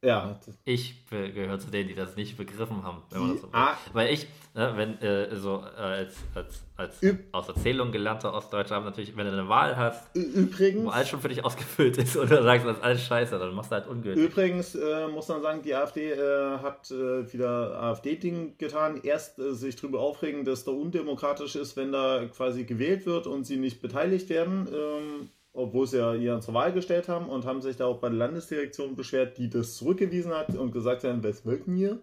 [0.00, 0.38] Ja.
[0.64, 3.48] Ich gehöre zu denen, die das nicht begriffen haben, wenn man das so
[3.94, 7.00] Weil ich, ne, wenn äh, so äh, als, als, als
[7.32, 11.20] aus Erzählung gelernter Ostdeutscher haben natürlich, wenn du eine Wahl hast, Übrigens, wo alles schon
[11.20, 13.88] für dich ausgefüllt ist und du sagst, das ist alles scheiße, dann machst du halt
[13.88, 14.22] ungültig.
[14.22, 19.00] Übrigens äh, muss man sagen, die AfD äh, hat äh, wieder AfD-Ding getan.
[19.02, 23.42] Erst äh, sich darüber aufregen, dass da undemokratisch ist, wenn da quasi gewählt wird und
[23.42, 24.68] sie nicht beteiligt werden.
[24.72, 28.08] Ähm, obwohl sie ja ihren zur Wahl gestellt haben und haben sich da auch bei
[28.08, 32.00] der Landesdirektion beschwert, die das zurückgewiesen hat und gesagt haben, was wollten hier?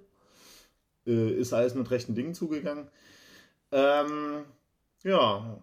[1.08, 2.90] Äh, ist alles mit rechten Dingen zugegangen.
[3.72, 4.44] Ähm,
[5.04, 5.62] ja,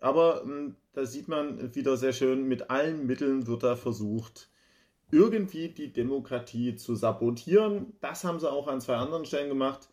[0.00, 4.50] aber äh, da sieht man wieder sehr schön, mit allen Mitteln wird da versucht,
[5.10, 7.94] irgendwie die Demokratie zu sabotieren.
[8.00, 9.88] Das haben sie auch an zwei anderen Stellen gemacht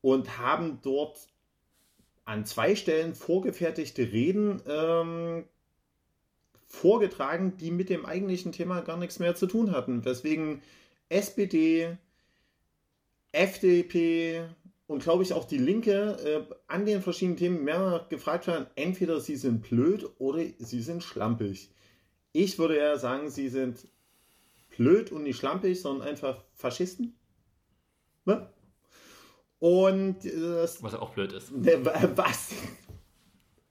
[0.00, 1.28] und haben dort
[2.24, 5.44] an zwei Stellen vorgefertigte Reden ähm,
[6.70, 10.04] vorgetragen, die mit dem eigentlichen Thema gar nichts mehr zu tun hatten.
[10.04, 10.62] Weswegen
[11.08, 11.98] SPD,
[13.32, 14.44] FDP
[14.86, 16.16] und glaube ich auch die Linke
[16.48, 21.02] äh, an den verschiedenen Themen mehrmals gefragt werden, entweder sie sind blöd oder sie sind
[21.02, 21.70] schlampig.
[22.32, 23.88] Ich würde eher sagen, sie sind
[24.76, 27.14] blöd und nicht schlampig, sondern einfach Faschisten.
[28.24, 28.48] Ne?
[29.58, 31.52] Und äh, das, was auch blöd ist.
[31.52, 32.50] Was?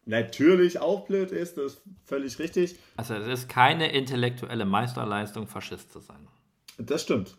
[0.09, 2.77] Natürlich auch blöd ist, das ist völlig richtig.
[2.97, 6.27] Also es ist keine intellektuelle Meisterleistung, Faschist zu sein.
[6.77, 7.37] Das stimmt.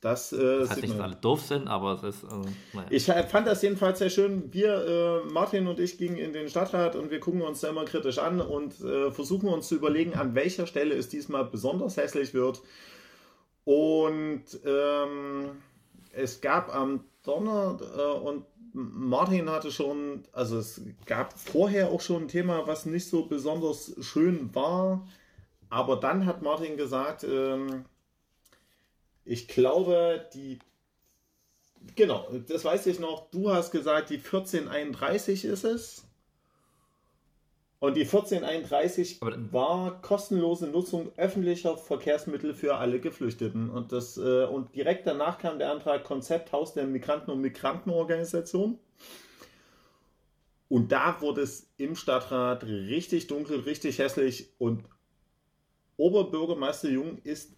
[0.00, 2.24] Das, äh, das heißt nicht, dass alle doof sind, aber es ist.
[2.24, 2.86] Also, naja.
[2.90, 4.52] Ich fand das jedenfalls sehr schön.
[4.52, 7.84] Wir, äh, Martin und ich, gingen in den Stadtrat und wir gucken uns da immer
[7.84, 12.32] kritisch an und äh, versuchen uns zu überlegen, an welcher Stelle es diesmal besonders hässlich
[12.32, 12.62] wird.
[13.64, 15.50] Und ähm,
[16.12, 22.24] es gab am Donner äh, und Martin hatte schon, also es gab vorher auch schon
[22.24, 25.06] ein Thema, was nicht so besonders schön war.
[25.70, 27.84] Aber dann hat Martin gesagt, ähm,
[29.24, 30.58] ich glaube, die,
[31.94, 36.07] genau, das weiß ich noch, du hast gesagt, die 1431 ist es.
[37.80, 43.70] Und die 1431 Aber war kostenlose Nutzung öffentlicher Verkehrsmittel für alle Geflüchteten.
[43.70, 48.78] Und, das, äh, und direkt danach kam der Antrag Konzepthaus der Migranten- und Migrantenorganisation.
[50.68, 54.52] Und da wurde es im Stadtrat richtig dunkel, richtig hässlich.
[54.58, 54.84] Und
[55.96, 57.56] Oberbürgermeister Jung ist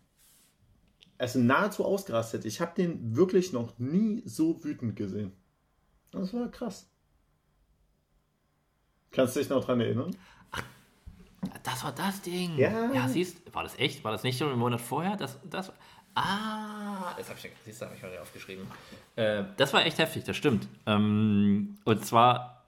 [1.17, 2.45] also nahezu ausgerastet.
[2.45, 5.33] Ich habe den wirklich noch nie so wütend gesehen.
[6.13, 6.90] Das war krass.
[9.13, 10.15] Kannst du dich noch dran erinnern?
[10.53, 10.63] Ach,
[11.63, 12.57] das war das Ding.
[12.57, 12.93] Ja.
[12.93, 14.05] Ja, siehst war das echt?
[14.05, 15.17] War das nicht schon einen Monat vorher?
[15.17, 15.73] Das, das,
[16.15, 18.67] ah, das habe ich, siehst du, habe ich mal aufgeschrieben.
[19.17, 20.69] Äh, das war echt heftig, das stimmt.
[20.87, 22.65] Ähm, und zwar,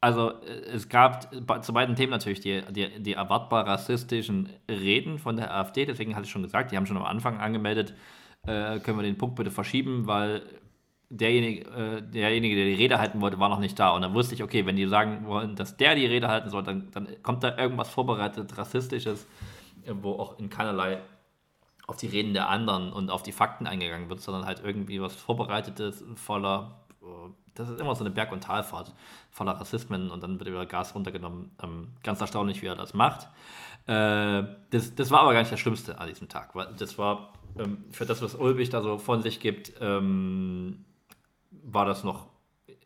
[0.00, 1.32] also es gab
[1.64, 6.26] zu beiden Themen natürlich die, die, die erwartbar rassistischen Reden von der AfD, deswegen hatte
[6.26, 7.94] ich schon gesagt, die haben schon am Anfang angemeldet,
[8.46, 10.42] äh, können wir den Punkt bitte verschieben, weil
[11.10, 13.90] derjenige, äh, derjenige, der die Rede halten wollte, war noch nicht da.
[13.90, 16.62] Und dann wusste ich, okay, wenn die sagen wollen, dass der die Rede halten soll,
[16.62, 19.26] dann, dann kommt da irgendwas vorbereitet, rassistisches,
[19.86, 21.00] äh, wo auch in keinerlei
[21.86, 25.14] auf die Reden der anderen und auf die Fakten eingegangen wird, sondern halt irgendwie was
[25.14, 27.06] Vorbereitetes voller, äh,
[27.54, 28.92] das ist immer so eine Berg- und Talfahrt
[29.30, 31.50] voller Rassismen und dann wird über Gas runtergenommen.
[31.62, 33.28] Ähm, ganz erstaunlich, wie er das macht.
[33.86, 37.32] Äh, das, das war aber gar nicht das Schlimmste an diesem Tag, weil das war
[37.58, 40.84] ähm, für das, was Ulbich da so von sich gibt, ähm,
[41.72, 42.26] war das noch,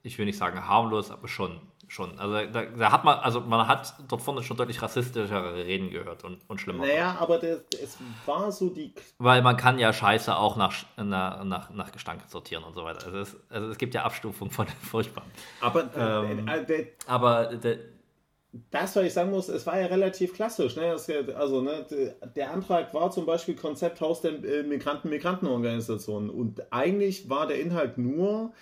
[0.03, 1.61] ich will nicht sagen harmlos, aber schon.
[1.89, 2.19] schon.
[2.19, 6.25] Also da, da, hat man, also man hat dort vorne schon deutlich rassistischere Reden gehört
[6.25, 6.87] und, und schlimmer.
[6.87, 8.95] Naja, aber das, es war so die.
[9.19, 13.07] Weil man kann ja Scheiße auch nach, nach, nach, nach Gestank sortieren und so weiter.
[13.07, 15.25] Also es, also es gibt ja Abstufungen von furchtbar.
[15.61, 17.79] Aber, ähm, äh, äh, aber der,
[18.71, 20.77] das, was ich sagen muss, es war ja relativ klassisch.
[20.77, 20.97] Ne?
[21.35, 21.87] also, ne,
[22.37, 26.29] der Antrag war zum Beispiel Konzepthaus der äh, Migranten-Migrantenorganisationen.
[26.29, 28.53] Und eigentlich war der Inhalt nur,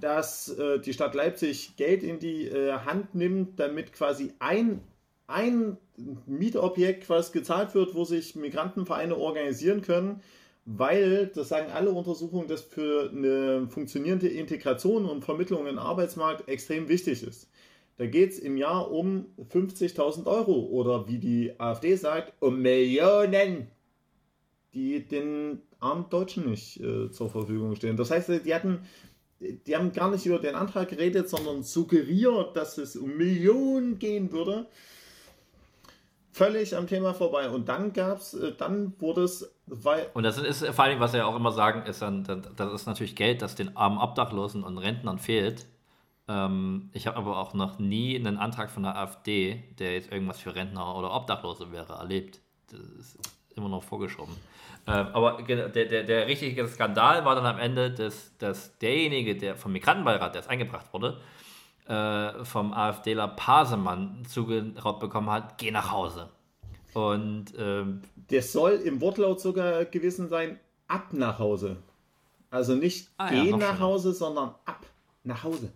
[0.00, 4.80] dass äh, die Stadt Leipzig Geld in die äh, Hand nimmt, damit quasi ein,
[5.28, 5.76] ein
[6.26, 10.20] Mietobjekt was gezahlt wird, wo sich Migrantenvereine organisieren können,
[10.64, 16.88] weil, das sagen alle Untersuchungen, das für eine funktionierende Integration und Vermittlung im Arbeitsmarkt extrem
[16.88, 17.48] wichtig ist.
[17.98, 23.68] Da geht es im Jahr um 50.000 Euro oder wie die AfD sagt, um Millionen,
[24.72, 27.96] die den armen Deutschen nicht äh, zur Verfügung stehen.
[27.96, 28.86] Das heißt, die hatten,
[29.40, 34.32] die haben gar nicht über den Antrag geredet, sondern suggeriert, dass es um Millionen gehen
[34.32, 34.66] würde.
[36.30, 37.50] Völlig am Thema vorbei.
[37.50, 40.08] Und dann gab es, äh, dann wurde es, weil.
[40.14, 42.24] Und das ist vor allem, was wir auch immer sagen, ist dann,
[42.56, 45.66] das ist natürlich Geld, das den armen Obdachlosen und Rentnern fehlt
[46.32, 50.38] ähm, ich habe aber auch noch nie einen Antrag von der AfD, der jetzt irgendwas
[50.38, 52.40] für Rentner oder Obdachlose wäre, erlebt.
[52.70, 53.18] Das ist
[53.54, 54.34] immer noch vorgeschoben.
[54.86, 59.56] Ähm, aber der, der, der richtige Skandal war dann am Ende, dass, dass derjenige, der
[59.56, 61.20] vom Migrantenbeirat, der es eingebracht wurde,
[61.86, 66.30] äh, vom AfDler Pasemann zugeraubt bekommen hat, geh nach Hause.
[66.94, 71.76] Und ähm, der soll im Wortlaut sogar gewesen sein, ab nach Hause.
[72.50, 74.86] Also nicht ah, geh ja, nach Hause, sondern ab
[75.24, 75.72] nach Hause.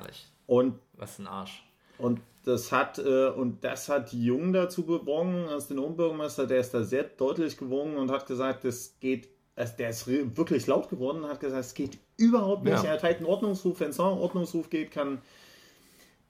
[0.00, 0.26] Herrlich.
[0.46, 1.64] Und was ein Arsch.
[1.98, 6.72] Und das hat äh, und das hat Jung dazu bewogen, als den Oberbürgermeister, der ist
[6.72, 11.24] da sehr deutlich gewogen und hat gesagt, das geht, also der ist wirklich laut geworden
[11.24, 12.82] und hat gesagt, es geht überhaupt nicht.
[12.82, 12.84] Ja.
[12.84, 15.20] Er hat halt einen Ordnungsruf, wenn es einen Ordnungsruf geht, kann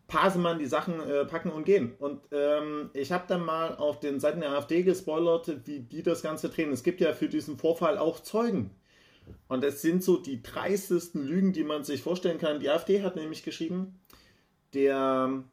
[0.09, 1.95] Pasemann die Sachen äh, packen und gehen.
[2.01, 6.23] Und ähm, ich habe dann mal auf den Seiten der AfD gespoilert, wie die das
[6.23, 6.73] Ganze drehen.
[6.73, 8.71] Es gibt ja für diesen Vorfall auch Zeugen.
[9.49, 12.61] Und es sind so die dreistesten Lügen, die man sich vorstellen kann.
[12.61, 14.01] Die AfD hat nämlich geschrieben,
[14.75, 15.45] der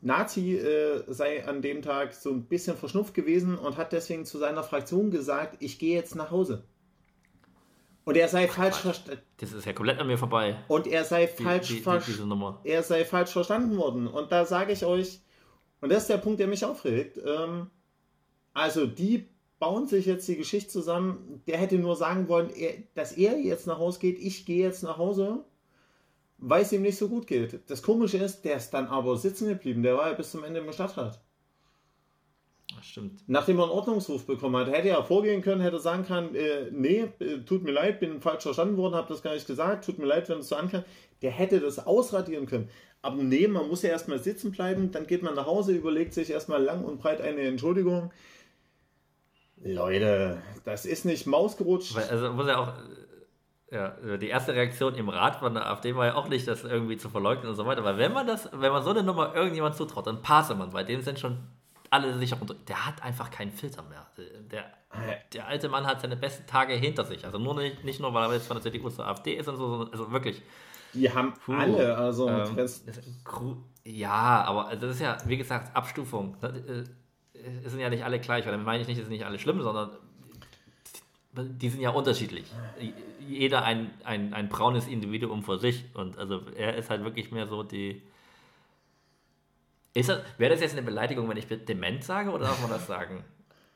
[0.00, 4.38] Nazi äh, sei an dem Tag so ein bisschen verschnupft gewesen und hat deswegen zu
[4.38, 6.64] seiner Fraktion gesagt, ich gehe jetzt nach Hause.
[8.04, 9.22] Und er sei Ach, falsch verstanden.
[9.36, 10.56] Das ist ja komplett an mir vorbei.
[10.68, 11.80] Und er sei falsch die,
[12.64, 14.06] Er sei falsch verstanden worden.
[14.06, 15.20] Und da sage ich euch,
[15.80, 17.18] und das ist der Punkt, der mich aufregt.
[17.24, 17.70] Ähm,
[18.54, 19.28] also die
[19.60, 21.42] bauen sich jetzt die Geschichte zusammen.
[21.46, 24.82] Der hätte nur sagen wollen, er, dass er jetzt nach Hause geht, ich gehe jetzt
[24.82, 25.44] nach Hause,
[26.38, 27.60] weil es ihm nicht so gut geht.
[27.68, 29.84] Das Komische ist, der ist dann aber sitzen geblieben.
[29.84, 31.20] Der war ja bis zum Ende im Stadtrat.
[32.82, 33.22] Stimmt.
[33.26, 37.08] Nachdem er einen Ordnungsruf bekommen hat, hätte er vorgehen können, hätte sagen können, äh, nee,
[37.18, 40.06] äh, tut mir leid, bin falsch verstanden worden, habe das gar nicht gesagt, tut mir
[40.06, 40.84] leid, wenn es so ankam.
[41.20, 42.70] Der hätte das ausradieren können.
[43.02, 46.30] Aber nee, man muss ja erstmal sitzen bleiben, dann geht man nach Hause, überlegt sich
[46.30, 48.12] erstmal lang und breit eine Entschuldigung.
[49.62, 51.96] Leute, das ist nicht mausgerutscht.
[51.96, 52.72] Also muss ja auch.
[53.72, 56.96] Ja, die erste Reaktion im Rat von der AfD war ja auch nicht, das irgendwie
[56.96, 57.84] zu verleugnen und so weiter.
[57.84, 60.82] Weil wenn man das, wenn man so eine Nummer irgendjemand zutraut, dann passe man, bei
[60.82, 61.38] dem sind schon
[61.88, 62.54] alle sicher unter.
[62.54, 64.04] Der hat einfach keinen Filter mehr.
[64.50, 64.64] Der,
[65.32, 67.24] der alte Mann hat seine besten Tage hinter sich.
[67.24, 69.56] Also nur nicht, nicht nur, weil er jetzt von der CDU zur AfD ist und
[69.56, 70.42] so, sondern also wirklich.
[70.92, 72.72] Die haben Puh, alle, also ähm,
[73.84, 76.36] ja, aber das ist ja, wie gesagt, Abstufung.
[77.44, 79.26] Äh, es sind ja nicht alle gleich, weil dann meine ich nicht, es sind nicht
[79.26, 79.90] alle schlimm, sondern
[81.32, 82.44] die sind ja unterschiedlich.
[83.28, 85.84] Jeder ein, ein, ein braunes Individuum für sich.
[85.94, 88.02] Und also er ist halt wirklich mehr so die.
[89.94, 93.24] Wäre das jetzt eine Beleidigung, wenn ich dement sage, oder darf man das sagen?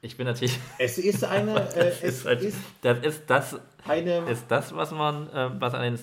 [0.00, 0.58] Ich bin natürlich.
[0.78, 1.54] Es ist eine.
[1.74, 3.60] Äh, es ist, halt, ist, das ist das.
[3.86, 5.96] Eine, ist das, was man, äh, was einem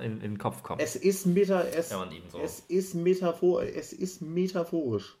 [0.00, 0.82] in, in, den Kopf kommt.
[0.82, 2.04] Es ist meta, es, so.
[2.42, 5.17] es ist metaphor, es ist metaphorisch.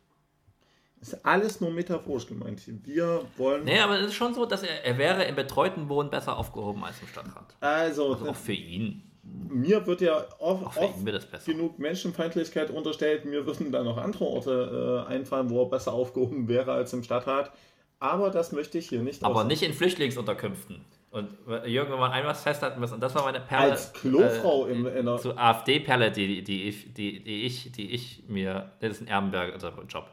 [1.00, 2.62] Ist alles nur metaphorisch gemeint.
[2.84, 3.64] Wir wollen.
[3.64, 6.82] Nee, aber es ist schon so, dass er, er wäre im betreuten Wohnen besser aufgehoben
[6.84, 7.54] als im Stadtrat.
[7.60, 9.02] Also, also auch für ihn.
[9.22, 13.26] Mir wird ja oft, oft genug Menschenfeindlichkeit unterstellt.
[13.26, 17.02] Mir würden da noch andere Orte äh, einfallen, wo er besser aufgehoben wäre als im
[17.02, 17.52] Stadtrat.
[18.00, 19.22] Aber das möchte ich hier nicht.
[19.24, 20.84] Aber nicht in Flüchtlingsunterkünften.
[21.10, 21.30] Und
[21.64, 23.72] Jürgen, wenn man einmal festhalten muss, und das war meine Perle.
[23.72, 25.16] Als Klofrau äh, in, in der.
[25.16, 28.72] Zu AfD-Perle, die, die, die, die, die, ich, die ich mir.
[28.80, 29.56] Das ist ein Erbenberger
[29.88, 30.10] Job.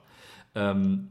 [0.56, 1.10] Ähm,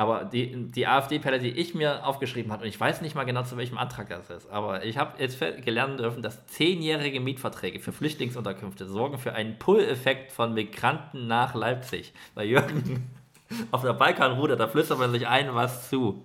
[0.00, 3.42] aber die, die AfD-Perle, die ich mir aufgeschrieben habe, und ich weiß nicht mal genau,
[3.42, 7.92] zu welchem Antrag das ist, aber ich habe jetzt gelernt dürfen, dass zehnjährige Mietverträge für
[7.92, 12.14] Flüchtlingsunterkünfte sorgen für einen Pull-Effekt von Migranten nach Leipzig.
[12.34, 13.10] Weil Jürgen
[13.72, 16.24] auf der Balkanroute, da flüstert man sich ein was zu.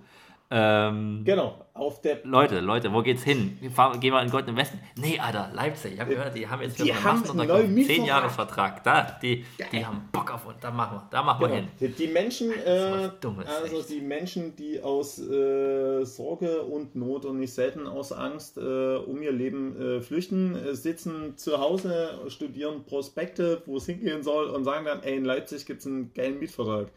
[0.57, 2.19] Ähm, genau, auf der.
[2.23, 3.57] Leute, Leute, wo geht's hin?
[3.73, 4.79] Fahren, gehen wir in Goldenen Westen?
[4.95, 5.95] Nee, Alter, Leipzig.
[5.95, 8.81] Ich habe gehört, die haben jetzt die haben einen 10 Jahre Vertrag.
[8.85, 10.55] Da, die, die haben Bock auf uns.
[10.61, 11.61] Da machen wir, da machen genau.
[11.79, 11.95] wir hin.
[11.97, 13.89] Die Menschen, äh, Dummes, also echt.
[13.89, 19.21] die Menschen, die aus äh, Sorge und Not und nicht selten aus Angst äh, um
[19.21, 24.63] ihr Leben äh, flüchten, äh, sitzen zu Hause, studieren Prospekte, wo es hingehen soll und
[24.63, 26.87] sagen dann, ey, in Leipzig gibt es einen geilen Mietvertrag.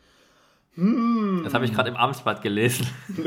[0.78, 1.40] Hm.
[1.42, 2.86] Das habe ich gerade im Amtsblatt gelesen.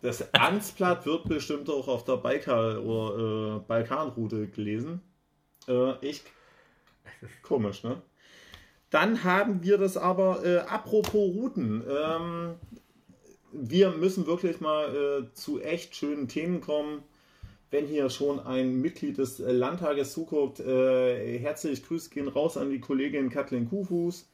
[0.00, 5.00] Das Amtsblatt wird bestimmt auch auf der Baikal oder äh, Balkanroute gelesen.
[5.68, 6.24] Äh, ich.
[7.42, 8.02] Komisch, ne?
[8.90, 11.84] Dann haben wir das aber, äh, apropos Routen.
[11.88, 12.54] Ähm,
[13.52, 17.04] wir müssen wirklich mal äh, zu echt schönen Themen kommen.
[17.70, 22.80] Wenn hier schon ein Mitglied des Landtages zuguckt, äh, herzlich Grüße gehen raus an die
[22.80, 24.31] Kollegin Kathleen Kufus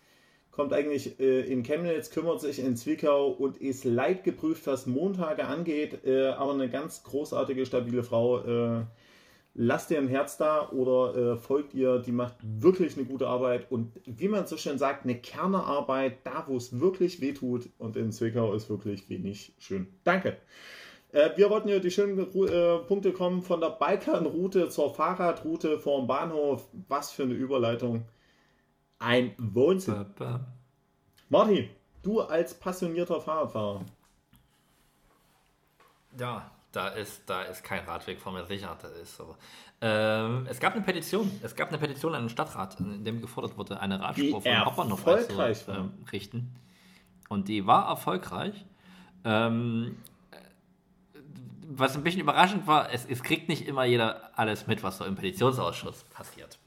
[0.58, 6.04] kommt eigentlich äh, in Chemnitz, kümmert sich in Zwickau und ist leidgeprüft, was Montage angeht,
[6.04, 8.40] äh, aber eine ganz großartige, stabile Frau.
[8.40, 8.82] Äh,
[9.54, 13.70] lasst ihr ein Herz da oder äh, folgt ihr, die macht wirklich eine gute Arbeit
[13.70, 17.96] und wie man so schön sagt, eine Kernearbeit, da wo es wirklich weh tut und
[17.96, 19.86] in Zwickau ist wirklich wenig schön.
[20.02, 20.38] Danke.
[21.12, 26.08] Äh, wir wollten ja die schönen äh, Punkte kommen von der Balkanroute zur Fahrradroute vom
[26.08, 26.66] Bahnhof.
[26.88, 28.06] Was für eine Überleitung
[28.98, 30.06] ein Wohnzimmer.
[31.28, 31.70] Martin,
[32.02, 33.82] du als passionierter Fahrradfahrer.
[36.18, 38.76] Ja, da ist, da ist kein Radweg vor mir sicher.
[38.80, 39.36] Das ist so.
[39.80, 41.30] Ähm, es gab eine Petition.
[41.42, 45.04] Es gab eine Petition an den Stadtrat, in dem gefordert wurde, eine Radspur von Hauptbahnhof
[45.04, 46.54] zu ähm, richten.
[47.28, 48.64] Und die war erfolgreich.
[49.24, 49.96] Ähm,
[51.70, 55.04] was ein bisschen überraschend war, es, es kriegt nicht immer jeder alles mit, was so
[55.04, 56.58] im Petitionsausschuss passiert.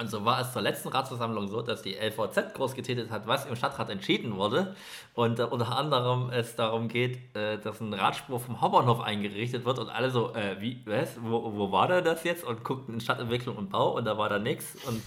[0.00, 3.44] Und so war es zur letzten Ratsversammlung so, dass die LVZ groß getätigt hat, was
[3.44, 4.74] im Stadtrat entschieden wurde.
[5.12, 9.78] Und äh, unter anderem es darum geht, äh, dass ein Radspur vom Hauptbahnhof eingerichtet wird
[9.78, 12.44] und alle so, äh, wie, was, wo, wo war da das jetzt?
[12.44, 14.74] Und guckten in Stadtentwicklung und Bau und da war da nichts.
[14.86, 15.02] Und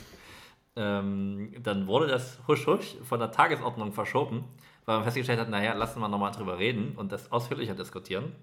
[0.76, 4.44] ähm, dann wurde das husch husch von der Tagesordnung verschoben,
[4.86, 8.36] weil man festgestellt hat, naja, lassen wir nochmal drüber reden und das ausführlicher diskutieren.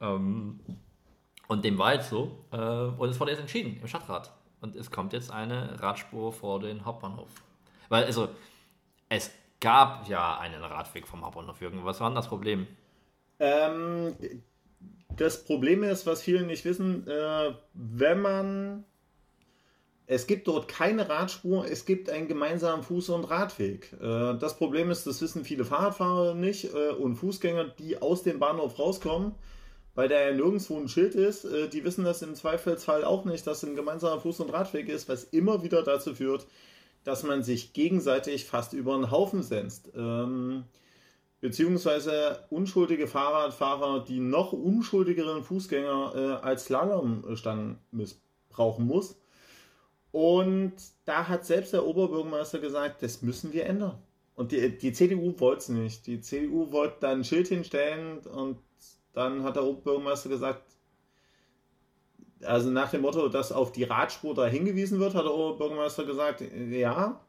[0.00, 0.58] Ähm,
[1.48, 2.46] und dem war jetzt so.
[2.50, 4.32] Äh, und es wurde jetzt entschieden im Stadtrat.
[4.62, 7.28] Und es kommt jetzt eine Radspur vor den Hauptbahnhof.
[7.88, 8.28] Weil, also,
[9.08, 11.84] es gab ja einen Radweg vom Hauptbahnhof, Jürgen.
[11.84, 12.68] Was war denn das Problem?
[13.40, 14.14] Ähm,
[15.16, 18.84] das Problem ist, was viele nicht wissen, äh, wenn man.
[20.06, 23.92] Es gibt dort keine Radspur, es gibt einen gemeinsamen Fuß- und Radweg.
[23.94, 28.38] Äh, das Problem ist, das wissen viele Fahrradfahrer nicht äh, und Fußgänger, die aus dem
[28.38, 29.34] Bahnhof rauskommen
[29.94, 31.44] weil da ja nirgendwo ein Schild ist.
[31.44, 35.08] Äh, die wissen das im Zweifelsfall auch nicht, dass ein gemeinsamer Fuß- und Radweg ist,
[35.08, 36.46] was immer wieder dazu führt,
[37.04, 39.90] dass man sich gegenseitig fast über den Haufen setzt.
[39.96, 40.64] Ähm,
[41.40, 49.16] beziehungsweise unschuldige Fahrradfahrer, die noch unschuldigeren Fußgänger äh, als Slalomstangen missbrauchen muss.
[50.12, 50.74] Und
[51.06, 53.98] da hat selbst der Oberbürgermeister gesagt, das müssen wir ändern.
[54.34, 56.06] Und die, die CDU wollte es nicht.
[56.06, 58.58] Die CDU wollte da ein Schild hinstellen und
[59.12, 60.62] dann hat der Oberbürgermeister gesagt,
[62.42, 66.42] also nach dem Motto, dass auf die Radspur da hingewiesen wird, hat der Oberbürgermeister gesagt,
[66.70, 67.20] ja,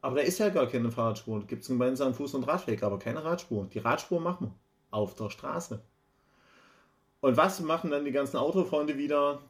[0.00, 1.40] aber da ist ja gar keine Fahrradspur.
[1.40, 3.68] Da gibt es einen gemeinsamen Fuß- und Radweg, aber keine Radspur.
[3.72, 4.54] Die Radspur machen wir
[4.90, 5.80] auf der Straße.
[7.20, 9.40] Und was machen dann die ganzen Autofreunde wieder?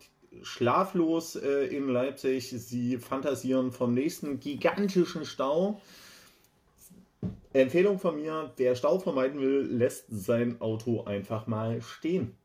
[0.42, 2.50] schlaflos äh, in Leipzig.
[2.50, 5.80] Sie fantasieren vom nächsten gigantischen Stau.
[7.52, 12.36] Empfehlung von mir, wer Stau vermeiden will, lässt sein Auto einfach mal stehen.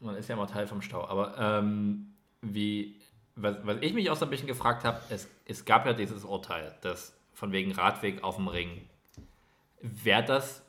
[0.00, 1.04] Man ist ja immer Teil vom Stau.
[1.06, 3.00] Aber ähm, wie,
[3.36, 6.24] was, was ich mich auch so ein bisschen gefragt habe, es, es gab ja dieses
[6.24, 8.88] Urteil, das von wegen Radweg auf dem Ring.
[9.80, 10.61] Wäre das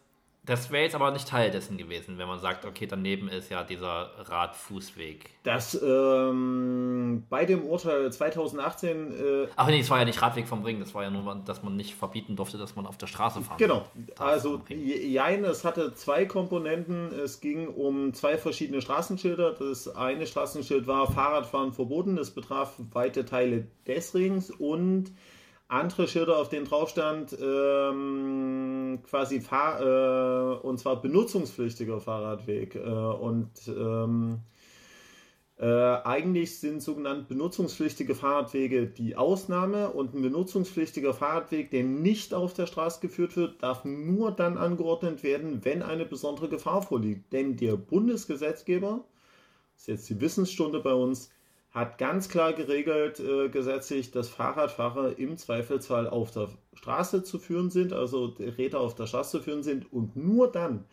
[0.45, 3.63] das wäre jetzt aber nicht Teil dessen gewesen, wenn man sagt, okay, daneben ist ja
[3.63, 5.29] dieser Radfußweg.
[5.43, 9.11] Das ähm, bei dem Urteil 2018.
[9.13, 11.63] Äh, Ach nee, es war ja nicht Radweg vom Ring, das war ja nur, dass
[11.63, 13.85] man nicht verbieten durfte, dass man auf der Straße fahren Genau.
[14.17, 17.07] Also, jein, es hatte zwei Komponenten.
[17.13, 19.53] Es ging um zwei verschiedene Straßenschilder.
[19.53, 25.11] Das eine Straßenschild war Fahrradfahren verboten, das betraf weite Teile des Rings und
[25.67, 32.75] andere Schilder, auf denen drauf stand, ähm, quasi Fahr äh, und zwar benutzungspflichtiger Fahrradweg.
[32.75, 34.39] Äh, und ähm,
[35.57, 42.53] äh, eigentlich sind sogenannte benutzungspflichtige Fahrradwege die Ausnahme und ein benutzungspflichtiger Fahrradweg, der nicht auf
[42.53, 47.31] der Straße geführt wird, darf nur dann angeordnet werden, wenn eine besondere Gefahr vorliegt.
[47.31, 49.05] Denn der Bundesgesetzgeber,
[49.73, 51.29] das ist jetzt die Wissensstunde bei uns,
[51.73, 57.71] hat ganz klar geregelt äh, gesetzlich, dass Fahrradfahrer im Zweifelsfall auf der Straße zu führen
[57.71, 60.85] sind, also Räder auf der Straße zu führen sind und nur dann,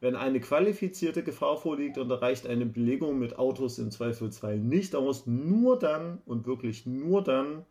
[0.00, 5.26] wenn eine qualifizierte Gefahr vorliegt und erreicht eine Belegung mit Autos im Zweifelsfall nicht aus,
[5.26, 7.66] nur dann und wirklich nur dann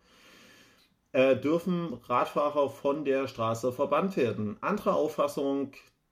[1.13, 4.57] äh, dürfen Radfahrer von der Straße verbannt werden.
[4.59, 5.71] Andere Auffassung,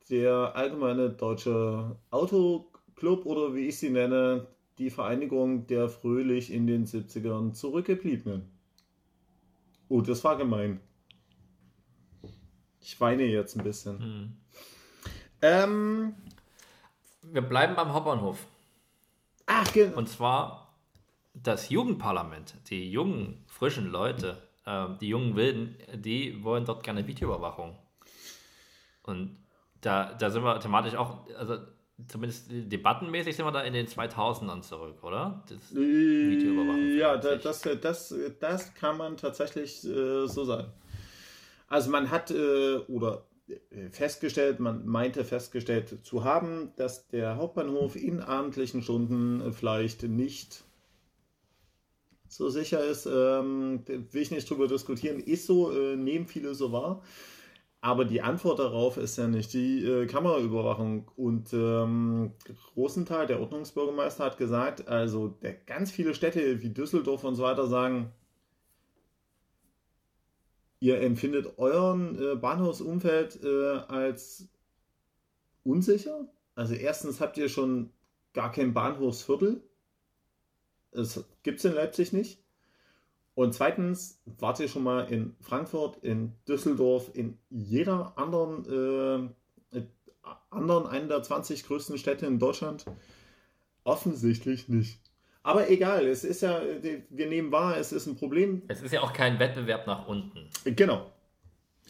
[0.09, 4.47] der allgemeine deutsche Autoclub oder wie ich sie nenne,
[4.77, 8.49] die Vereinigung der fröhlich in den 70ern zurückgebliebenen.
[9.87, 10.79] Oh, das war gemein.
[12.81, 13.99] Ich weine jetzt ein bisschen.
[13.99, 14.37] Hm.
[15.41, 16.15] Ähm,
[17.21, 18.45] Wir bleiben beim Hauptbahnhof.
[19.45, 19.97] Ach, genau.
[19.97, 20.75] Und zwar
[21.33, 27.77] das Jugendparlament, die jungen, frischen Leute, äh, die jungen Wilden, die wollen dort gerne Videoüberwachung.
[29.03, 29.37] Und
[29.81, 31.57] da, da sind wir thematisch auch, also
[32.07, 35.43] zumindest debattenmäßig sind wir da in den 2000ern zurück, oder?
[35.49, 40.71] Das äh, ja, das, das, das kann man tatsächlich äh, so sagen.
[41.67, 47.95] Also man hat äh, oder äh, festgestellt, man meinte festgestellt zu haben, dass der Hauptbahnhof
[47.95, 50.63] in abendlichen Stunden vielleicht nicht
[52.27, 53.05] so sicher ist.
[53.05, 55.19] Ähm, will ich nicht drüber diskutieren.
[55.19, 57.01] Ist so, äh, nehmen viele so wahr.
[57.85, 61.07] Aber die Antwort darauf ist ja nicht die äh, Kameraüberwachung.
[61.15, 62.31] Und ähm,
[62.75, 67.67] Rosenthal, der Ordnungsbürgermeister, hat gesagt, also der, ganz viele Städte wie Düsseldorf und so weiter
[67.67, 68.11] sagen,
[70.79, 74.49] ihr empfindet euren äh, Bahnhofsumfeld äh, als
[75.63, 76.27] unsicher.
[76.55, 77.91] Also erstens habt ihr schon
[78.33, 79.61] gar kein Bahnhofsviertel.
[80.89, 82.43] Das gibt es in Leipzig nicht.
[83.35, 89.29] Und zweitens, wart ihr schon mal in Frankfurt, in Düsseldorf, in jeder anderen,
[89.73, 89.81] äh,
[90.49, 92.85] anderen einen der 20 größten Städte in Deutschland?
[93.83, 95.01] Offensichtlich nicht.
[95.43, 96.61] Aber egal, es ist ja,
[97.09, 98.63] wir nehmen wahr, es ist ein Problem.
[98.69, 100.49] Es ist ja auch kein Wettbewerb nach unten.
[100.63, 101.11] Genau.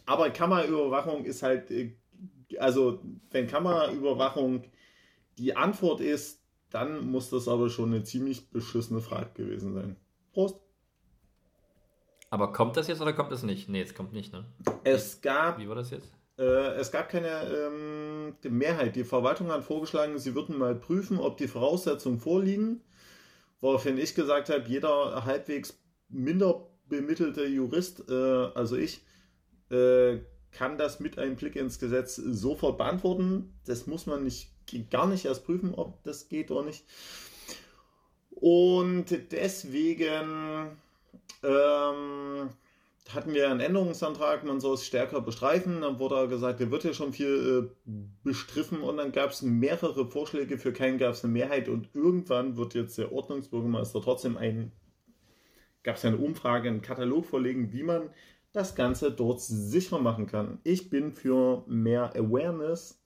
[0.05, 1.95] Aber Kameraüberwachung ist halt, äh,
[2.57, 4.63] also wenn Kameraüberwachung
[5.37, 9.95] die Antwort ist, dann muss das aber schon eine ziemlich beschissene Frage gewesen sein.
[10.33, 10.64] Prost.
[12.35, 13.69] Aber kommt das jetzt oder kommt es nicht?
[13.69, 14.43] Nee, es kommt nicht, ne?
[14.83, 15.57] Es gab.
[15.57, 16.11] Wie war das jetzt?
[16.37, 18.97] Äh, es gab keine ähm, Mehrheit.
[18.97, 22.81] Die Verwaltung hat vorgeschlagen, sie würden mal prüfen, ob die Voraussetzungen vorliegen.
[23.61, 25.79] Woraufhin ich gesagt habe, jeder halbwegs
[26.09, 28.13] minder bemittelte Jurist, äh,
[28.53, 29.05] also ich,
[29.71, 30.17] äh,
[30.51, 33.57] kann das mit einem Blick ins Gesetz sofort beantworten.
[33.65, 34.51] Das muss man nicht,
[34.91, 36.83] gar nicht erst prüfen, ob das geht oder nicht.
[38.31, 40.81] Und deswegen
[41.45, 42.49] ähm,
[43.13, 45.81] hatten wir einen Änderungsantrag, man soll es stärker bestreifen.
[45.81, 47.91] Dann wurde gesagt, da wird ja schon viel äh,
[48.23, 52.57] bestriffen und dann gab es mehrere Vorschläge, für keinen gab es eine Mehrheit und irgendwann
[52.57, 54.71] wird jetzt der Ordnungsbürgermeister trotzdem ein,
[55.83, 58.09] gab es eine Umfrage, einen Katalog vorlegen, wie man
[58.53, 60.59] das Ganze dort sicher machen kann.
[60.63, 63.04] Ich bin für mehr Awareness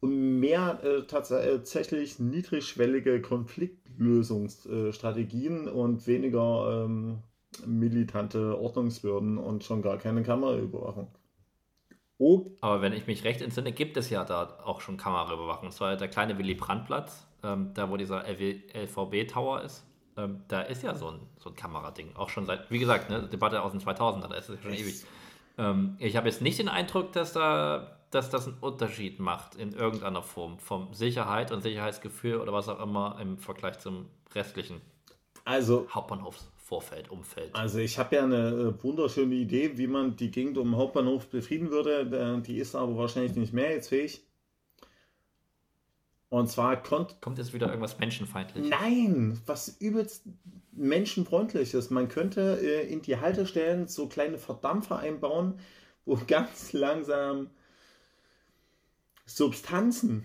[0.00, 7.18] und mehr äh, tatsächlich niedrigschwellige Konfliktlösungsstrategien und weniger ähm,
[7.66, 11.08] militante Ordnungsbürden und schon gar keine Kameraüberwachung.
[12.18, 12.46] Oh.
[12.60, 15.66] Aber wenn ich mich recht entsinne, gibt es ja da auch schon Kameraüberwachung.
[15.66, 19.84] Und zwar der kleine Willy Brandt-Platz, ähm, da wo dieser LVB-Tower ist.
[20.16, 22.16] Ähm, da ist ja so ein, so ein Kamerading.
[22.16, 25.04] Auch schon seit, wie gesagt, ne, Debatte aus den 2000er, da ist es schon ewig.
[25.58, 29.72] Ähm, ich habe jetzt nicht den Eindruck, dass da dass das einen Unterschied macht in
[29.72, 34.80] irgendeiner Form vom Sicherheit und Sicherheitsgefühl oder was auch immer im Vergleich zum restlichen
[35.44, 37.54] Also, Hauptbahnhofsvorfeld, Umfeld?
[37.54, 38.48] also ich habe ja eine
[38.78, 42.00] äh, wunderschöne Idee, wie man die Gegend um den Hauptbahnhof befrieden würde.
[42.38, 44.22] Äh, Die ist aber wahrscheinlich nicht mehrheitsfähig.
[46.30, 48.70] Und zwar konnte Kommt jetzt wieder irgendwas menschenfeindliches?
[48.70, 50.24] Nein, was übelst
[50.72, 51.90] menschenfreundliches.
[51.90, 55.58] Man könnte äh, in die Haltestellen so kleine Verdampfer einbauen,
[56.04, 57.50] wo ganz langsam
[59.28, 60.24] Substanzen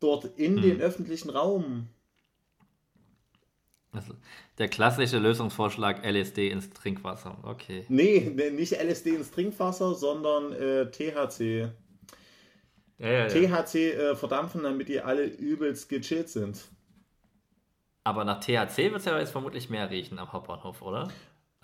[0.00, 0.62] dort in Hm.
[0.62, 1.88] den öffentlichen Raum.
[4.56, 7.36] Der klassische Lösungsvorschlag LSD ins Trinkwasser.
[7.42, 7.84] Okay.
[7.88, 11.68] Nee, ne, nicht LSD ins Trinkwasser, sondern äh, THC.
[12.98, 13.26] Ja, ja.
[13.28, 16.68] THC äh, verdampfen, damit die alle übelst gechillt sind.
[18.04, 21.10] Aber nach THC wird es ja jetzt vermutlich mehr riechen am Hauptbahnhof, oder?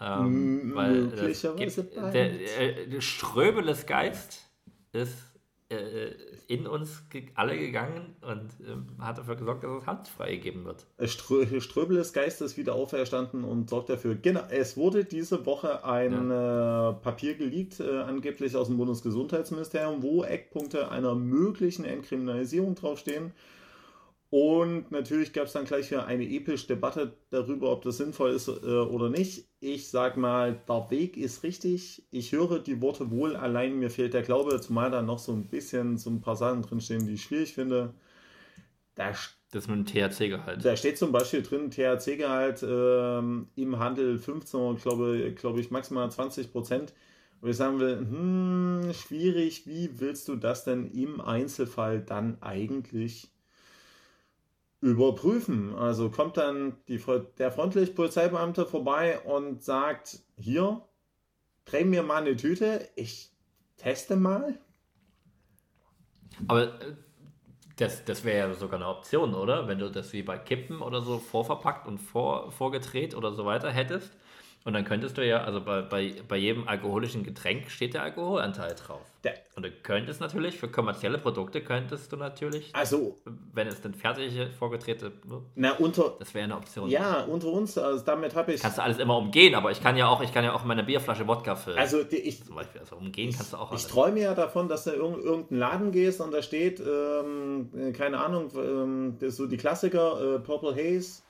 [0.00, 2.14] Ähm, weil möglicherweise gibt, bald.
[2.14, 4.42] der äh, Ströbeles Geist
[4.92, 5.16] ist
[6.46, 7.02] in uns
[7.34, 10.86] alle gegangen und ähm, hat dafür gesorgt, dass es handfrei gegeben wird.
[11.04, 14.14] Strö Ströbel des Geistes wieder auferstanden und sorgt dafür.
[14.14, 20.24] Genau, es wurde diese Woche ein äh, Papier geleakt, äh, angeblich aus dem Bundesgesundheitsministerium, wo
[20.24, 23.32] Eckpunkte einer möglichen Entkriminalisierung draufstehen.
[24.30, 28.48] Und natürlich gab es dann gleich wieder eine epische Debatte darüber, ob das sinnvoll ist
[28.48, 29.48] äh, oder nicht.
[29.60, 32.06] Ich sag mal, der Weg ist richtig.
[32.10, 35.48] Ich höre die Worte wohl, allein mir fehlt der Glaube, zumal da noch so ein
[35.48, 37.94] bisschen so ein paar Sachen drinstehen, die ich schwierig finde.
[38.94, 39.12] Da
[39.50, 40.62] Das mit dem THC-Gehalt.
[40.62, 46.10] da steht zum Beispiel drin, THC-Gehalt ähm, im Handel 15 oder glaube, glaube ich maximal
[46.10, 46.92] 20 Prozent.
[47.40, 53.30] Und ich sagen will, hm, schwierig, wie willst du das denn im Einzelfall dann eigentlich
[54.80, 55.74] überprüfen?
[55.74, 57.02] Also kommt dann die,
[57.38, 60.82] der freundliche Polizeibeamte vorbei und sagt, hier,
[61.64, 63.30] dreh mir mal eine Tüte, ich
[63.76, 64.58] teste mal.
[66.46, 66.94] Aber äh,
[67.76, 69.68] das, das wäre ja sogar eine Option, oder?
[69.68, 73.70] Wenn du das wie bei Kippen oder so vorverpackt und vor, vorgedreht oder so weiter
[73.70, 74.16] hättest.
[74.68, 78.74] Und dann könntest du ja, also bei, bei, bei jedem alkoholischen Getränk steht der Alkoholanteil
[78.74, 79.00] drauf.
[79.24, 83.16] Der- Und du könntest natürlich, für kommerzielle Produkte könntest du natürlich, Also,
[83.54, 85.10] wenn es denn fertige, vorgedrehte,
[85.54, 86.90] na, unter, das wäre eine Option.
[86.90, 88.60] ja, unter uns, also damit habe ich.
[88.60, 90.84] Kannst du alles immer umgehen, aber ich kann ja auch, ich kann ja auch meine
[90.84, 91.78] Bierflasche Wodka füllen.
[91.78, 92.82] Also, die, ich, zum Beispiel.
[92.82, 93.88] Also umgehen kannst du auch Ich alles.
[93.88, 97.92] träume ja davon, dass du in irg- irgendeinen Laden gehst und da steht, ähm, äh,
[97.92, 101.22] keine Ahnung, ähm, so die Klassiker, äh, Purple Haze,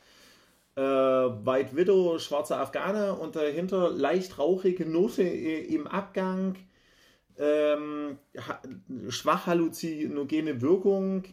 [0.79, 6.55] äh, White Widow, schwarze Afghane und dahinter leicht rauchige Note im Abgang,
[7.37, 8.61] ähm, ha
[9.09, 11.25] schwach halluzinogene Wirkung,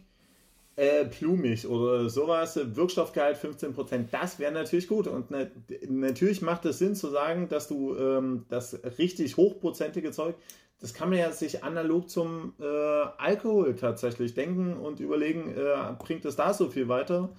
[0.74, 5.06] äh, plumig oder sowas, Wirkstoffgehalt 15%, das wäre natürlich gut.
[5.06, 5.46] Und na
[5.88, 10.34] natürlich macht es Sinn zu sagen, dass du ähm, das richtig hochprozentige Zeug,
[10.80, 16.24] das kann man ja sich analog zum äh, Alkohol tatsächlich denken und überlegen, äh, bringt
[16.24, 17.30] es da so viel weiter?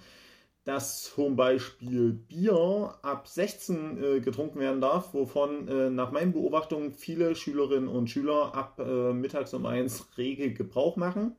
[0.68, 6.92] Dass zum Beispiel Bier ab 16 äh, getrunken werden darf, wovon äh, nach meinen Beobachtungen
[6.92, 11.36] viele Schülerinnen und Schüler ab äh, mittags um eins rege Gebrauch machen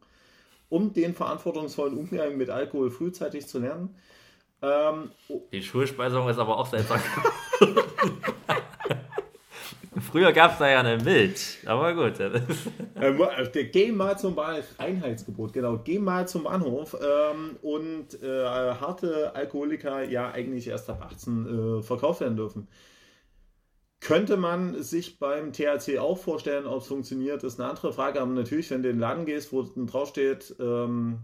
[0.70, 3.96] um den verantwortungsvollen Umgang mit Alkohol frühzeitig zu lernen.
[4.62, 7.02] Ähm, oh, Die Schulspeisung ist aber auch seltsam.
[10.12, 12.20] Früher gab es da ja eine Milch, aber gut.
[12.20, 18.46] äh, der geh mal zum Bahnhof, Reinheitsgebot, genau, geh mal zum Bahnhof ähm, und äh,
[18.46, 22.68] harte Alkoholiker ja eigentlich erst ab 18 äh, verkauft werden dürfen.
[24.02, 28.22] Könnte man sich beim THC auch vorstellen, ob es funktioniert, ist eine andere Frage.
[28.22, 31.20] Aber natürlich, wenn du in den Laden gehst, wo dann draufsteht, ähm,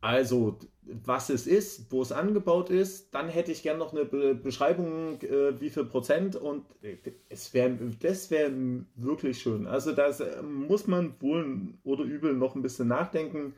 [0.00, 4.34] also was es ist, wo es angebaut ist, dann hätte ich gerne noch eine Be
[4.34, 6.96] Beschreibung, äh, wie viel Prozent und äh,
[7.28, 8.52] es wär, das wäre
[8.94, 9.66] wirklich schön.
[9.66, 10.10] Also da
[10.42, 13.54] muss man wohl oder übel noch ein bisschen nachdenken.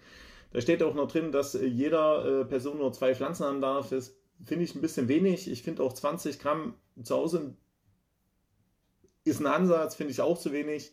[0.53, 3.91] Da steht auch noch drin, dass äh, jeder äh, Person nur zwei Pflanzen haben darf.
[3.91, 5.49] Das finde ich ein bisschen wenig.
[5.51, 7.55] Ich finde auch 20 Gramm zu Hause
[9.25, 10.93] ist ein Ansatz, finde ich auch zu wenig.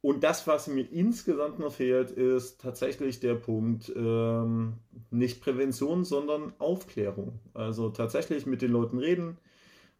[0.00, 4.74] Und das, was mir insgesamt noch fehlt, ist tatsächlich der Punkt, ähm,
[5.10, 7.40] nicht Prävention, sondern Aufklärung.
[7.52, 9.38] Also tatsächlich mit den Leuten reden.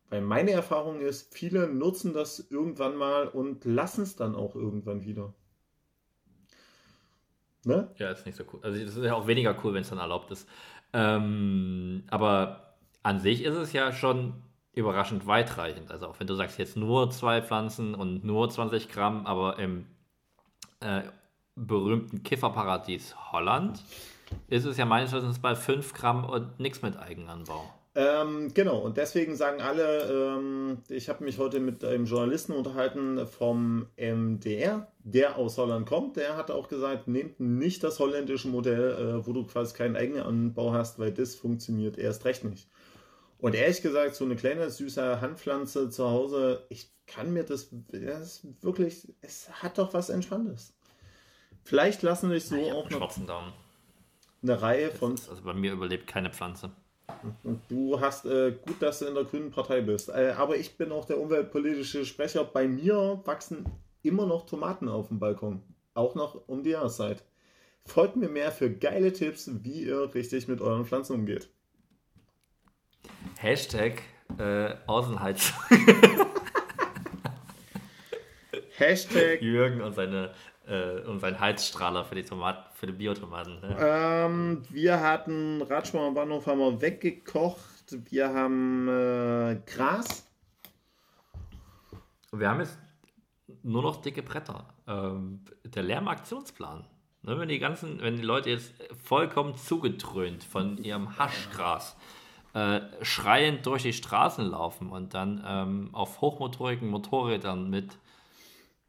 [0.09, 5.05] Weil meine Erfahrung ist, viele nutzen das irgendwann mal und lassen es dann auch irgendwann
[5.05, 5.35] wieder.
[7.65, 7.91] Ne?
[7.97, 8.61] Ja, ist nicht so cool.
[8.63, 10.49] Also das ist ja auch weniger cool, wenn es dann erlaubt ist.
[10.93, 14.43] Ähm, aber an sich ist es ja schon
[14.73, 15.91] überraschend weitreichend.
[15.91, 19.87] Also auch wenn du sagst, jetzt nur zwei Pflanzen und nur 20 Gramm, aber im
[20.81, 21.03] äh,
[21.55, 23.83] berühmten Kifferparadies Holland
[24.49, 27.65] ist es ja meines Wissens bei 5 Gramm und nichts mit Eigenanbau.
[27.95, 33.27] Ähm, genau, und deswegen sagen alle, ähm, ich habe mich heute mit einem Journalisten unterhalten
[33.27, 36.17] vom MDR, der aus Holland kommt.
[36.17, 40.23] Der hat auch gesagt, nehmt nicht das holländische Modell, äh, wo du quasi keinen eigenen
[40.23, 42.69] Anbau hast, weil das funktioniert erst recht nicht.
[43.39, 48.47] Und ehrlich gesagt, so eine kleine süße Handpflanze zu Hause, ich kann mir das, das
[48.61, 50.75] wirklich, es hat doch was Entspanntes.
[51.65, 53.53] Vielleicht lassen sich so Ja, ich auch noch Daumen.
[54.43, 56.71] eine Reihe von also bei mir überlebt keine Pflanze.
[57.43, 60.09] Und du hast äh, gut, dass du in der grünen Partei bist.
[60.09, 62.45] Äh, aber ich bin auch der umweltpolitische Sprecher.
[62.45, 63.65] Bei mir wachsen
[64.03, 65.63] immer noch Tomaten auf dem Balkon.
[65.95, 67.25] Auch noch um die Jahreszeit.
[67.85, 71.49] Folgt mir mehr für geile Tipps, wie ihr richtig mit euren Pflanzen umgeht.
[73.41, 74.03] Hashtag
[74.37, 75.57] äh, Außenheizung.
[78.77, 79.41] Hashtag.
[79.41, 80.35] Jürgen und seine
[80.67, 83.61] äh, und sein Heizstrahler für die Tomaten, für die Biotomaten.
[83.61, 83.77] Ne?
[83.79, 87.97] Ähm, wir hatten Ratschmar am Bahnhof haben wir weggekocht.
[88.11, 90.29] Wir haben äh, Gras.
[92.33, 92.77] Wir haben jetzt
[93.63, 94.67] nur noch dicke Bretter.
[94.89, 96.85] Ähm, der Lärmaktionsplan.
[97.23, 98.75] Ne, wenn die ganzen, wenn die Leute jetzt
[99.05, 101.97] vollkommen zugedröhnt von ihrem Haschgras
[102.59, 107.97] äh, schreiend durch die Straßen laufen und dann ähm, auf hochmotorigen Motorrädern mit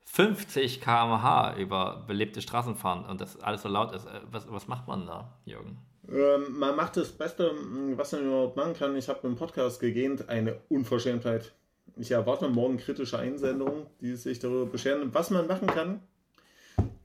[0.05, 4.67] 50 km/h über belebte Straßen fahren und das alles so laut ist, äh, was, was
[4.67, 5.77] macht man da, Jürgen?
[6.09, 8.95] Ähm, man macht das Beste, mh, was man überhaupt machen kann.
[8.95, 11.53] Ich habe im Podcast gegähnt, eine Unverschämtheit.
[11.95, 16.01] Ich erwarte morgen kritische Einsendungen, die sich darüber beschweren, was man machen kann.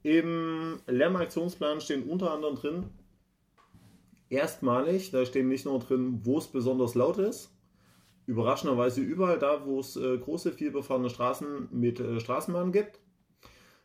[0.02, 2.84] Im Lärmaktionsplan stehen unter anderem drin,
[4.34, 7.50] erstmalig, da stehen nicht nur drin, wo es besonders laut ist,
[8.26, 13.00] überraschenderweise überall da, wo es äh, große, vielbefahrene Straßen mit äh, Straßenbahn gibt,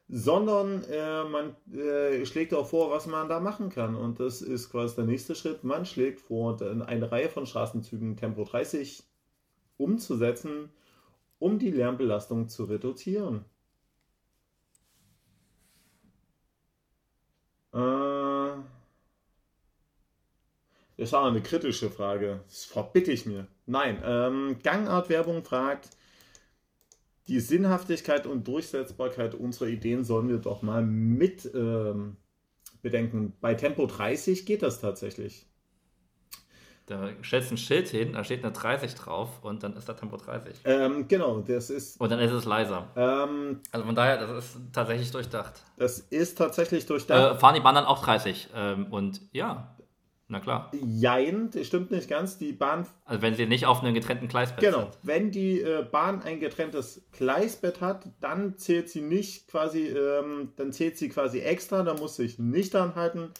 [0.07, 3.95] sondern äh, man äh, schlägt auch vor, was man da machen kann.
[3.95, 5.63] Und das ist quasi der nächste Schritt.
[5.63, 9.03] Man schlägt vor, eine Reihe von Straßenzügen Tempo 30
[9.77, 10.69] umzusetzen,
[11.37, 13.45] um die Lärmbelastung zu reduzieren.
[17.73, 18.18] Äh,
[20.99, 22.41] das war eine kritische Frage.
[22.47, 23.47] Das verbitte ich mir.
[23.65, 25.89] Nein, ähm, Gangart-Werbung fragt,
[27.27, 32.17] die Sinnhaftigkeit und Durchsetzbarkeit unserer Ideen sollen wir doch mal mit ähm,
[32.81, 33.33] bedenken.
[33.39, 35.45] Bei Tempo 30 geht das tatsächlich.
[36.87, 39.93] Da stellst du ein Schild hin, da steht eine 30 drauf und dann ist da
[39.93, 40.61] Tempo 30.
[40.65, 42.87] Ähm, genau, das ist, Und dann ist es leiser.
[42.95, 45.61] ähm, Also von daher, das ist tatsächlich durchdacht.
[45.77, 47.35] das ist tatsächlich durchdacht.
[47.35, 48.49] Äh, fahren die Bahn dann auch 30?
[48.55, 49.75] Ähm, und ja,
[50.29, 50.71] na klar.
[50.81, 52.37] Jein, das stimmt nicht ganz.
[52.37, 54.97] Die Bahn Also wenn sie nicht auf einem getrennten Gleisbett Genau, sind.
[55.03, 60.71] wenn die äh, Bahn ein getrenntes Gleisbett hat, dann zählt sie nicht quasi, ähm, dann
[60.71, 63.31] zählt sie quasi extra, da muss sich nicht anhalten.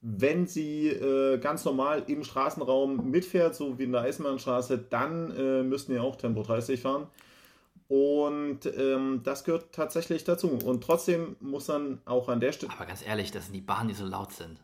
[0.00, 5.62] Wenn sie äh, ganz normal im Straßenraum mitfährt, so wie in der Eisenbahnstraße, dann äh,
[5.64, 7.08] müssen wir auch Tempo 30 fahren.
[7.88, 10.48] Und ähm, das gehört tatsächlich dazu.
[10.64, 13.88] Und trotzdem muss dann auch an der Stelle Aber ganz ehrlich, das sind die Bahnen,
[13.88, 14.60] die so laut sind.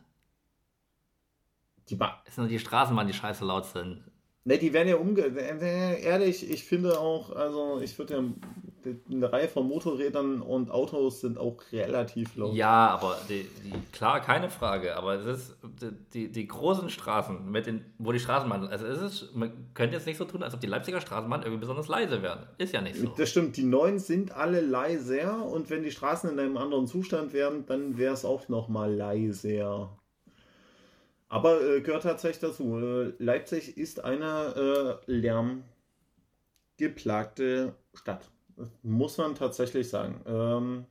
[1.89, 2.13] Die Bahn.
[2.25, 4.03] Es sind nur die Straßenbahnen, die scheiße laut sind.
[4.45, 5.21] Ne, die werden ja umge...
[5.21, 8.23] Ehrlich, ich finde auch, also ich würde ja...
[9.09, 12.53] Eine Reihe von Motorrädern und Autos sind auch relativ laut.
[12.53, 14.97] Ja, aber die, die, klar, keine Frage.
[14.97, 15.55] Aber es ist
[16.13, 18.67] die, die großen Straßen, mit den, wo die Straßenbahn.
[18.67, 21.61] Also es ist, man könnte jetzt nicht so tun, als ob die Leipziger Straßenbahn irgendwie
[21.61, 22.45] besonders leise wären.
[22.57, 23.07] Ist ja nicht so.
[23.15, 27.31] Das stimmt, die neuen sind alle leiser und wenn die Straßen in einem anderen Zustand
[27.31, 29.97] wären, dann wäre es auch nochmal leiser.
[31.33, 32.77] Aber äh, gehört tatsächlich dazu.
[32.77, 35.11] Äh, Leipzig ist eine äh,
[36.77, 38.29] lärmgeplagte Stadt.
[38.83, 40.21] Muss man tatsächlich sagen.
[40.27, 40.85] Ähm,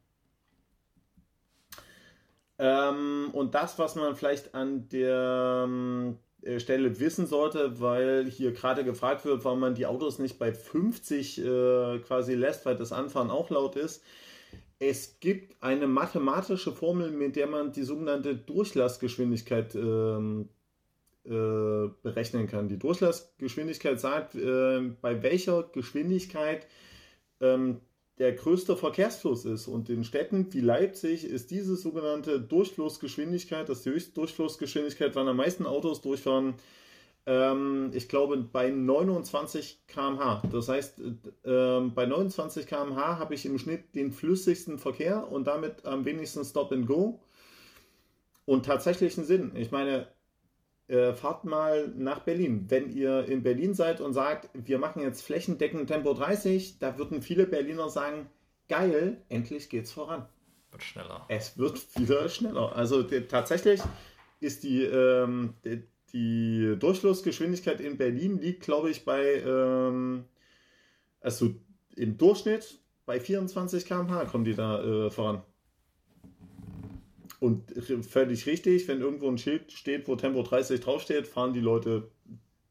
[2.58, 8.50] ähm, und das, was man vielleicht an der ähm, äh, Stelle wissen sollte, weil hier
[8.50, 12.90] gerade gefragt wird, warum man die Autos nicht bei 50 äh, quasi lässt, weil das
[12.90, 14.02] Anfahren auch laut ist.
[14.84, 20.48] Es gibt eine mathematische Formel, mit der man die sogenannte Durchlassgeschwindigkeit ähm,
[21.24, 21.28] äh,
[22.02, 22.68] berechnen kann.
[22.68, 26.66] Die Durchlassgeschwindigkeit sagt, äh, bei welcher Geschwindigkeit
[27.40, 27.80] ähm,
[28.18, 29.68] der größte Verkehrsfluss ist.
[29.68, 35.28] Und in Städten wie Leipzig ist diese sogenannte Durchflussgeschwindigkeit, das ist die höchste Durchflussgeschwindigkeit, wann
[35.28, 36.54] am meisten Autos durchfahren,
[37.24, 40.42] ich glaube bei 29 km/h.
[40.50, 41.00] Das heißt,
[41.44, 46.44] äh, bei 29 km/h habe ich im Schnitt den flüssigsten Verkehr und damit am wenigsten
[46.44, 47.20] Stop and Go.
[48.44, 49.52] Und tatsächlichen Sinn.
[49.54, 50.08] Ich meine,
[50.88, 52.66] äh, fahrt mal nach Berlin.
[52.68, 57.22] Wenn ihr in Berlin seid und sagt, wir machen jetzt flächendeckend Tempo 30, da würden
[57.22, 58.28] viele Berliner sagen,
[58.68, 60.26] geil, endlich geht's voran.
[60.72, 61.24] Wird schneller.
[61.28, 62.74] Es wird wieder schneller.
[62.74, 63.80] Also tatsächlich
[64.40, 65.54] ist die, ähm,
[66.12, 70.24] die, Durchflussgeschwindigkeit in Berlin liegt, glaube ich, bei, ähm,
[71.20, 71.54] also
[71.96, 75.42] im Durchschnitt bei 24 km/h kommen die da äh, voran.
[77.40, 77.72] Und
[78.08, 82.08] völlig richtig, wenn irgendwo ein Schild steht, wo Tempo 30 draufsteht, fahren die Leute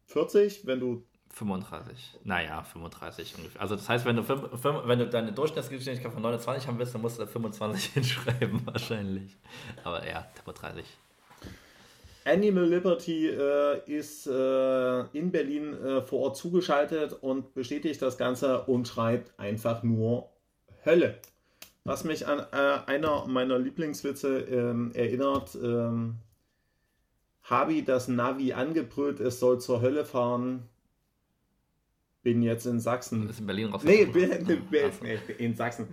[0.05, 0.65] 40.
[0.65, 2.19] Wenn du 35.
[2.23, 3.61] Naja, 35 ungefähr.
[3.61, 7.17] Also das heißt, wenn du, wenn du deine Durchschnittsgeschwindigkeit von 29 haben willst, dann musst
[7.17, 9.35] du da 25 hinschreiben wahrscheinlich.
[9.83, 10.85] Aber ja, Tempo 30.
[12.25, 18.63] Animal Liberty äh, ist äh, in Berlin äh, vor Ort zugeschaltet und bestätigt das Ganze
[18.63, 20.29] und schreibt einfach nur
[20.85, 21.19] Hölle.
[21.83, 26.17] Was mich an äh, einer meiner Lieblingswitze ähm, erinnert, ähm,
[27.43, 30.67] habe das Navi angebrüllt, es soll zur Hölle fahren.
[32.21, 33.27] Bin jetzt in Sachsen.
[33.29, 33.81] Ist in Berlin raus.
[33.83, 34.91] Nee, bin, bin, bin,
[35.39, 35.87] in Sachsen.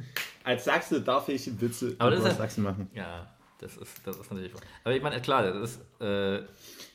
[0.44, 2.90] Als Sachse darf ich Witze Aber das über Sachsen machen.
[2.92, 3.26] Ja,
[3.58, 4.52] das ist, das ist natürlich.
[4.84, 6.38] Aber ich meine, klar, das ist äh,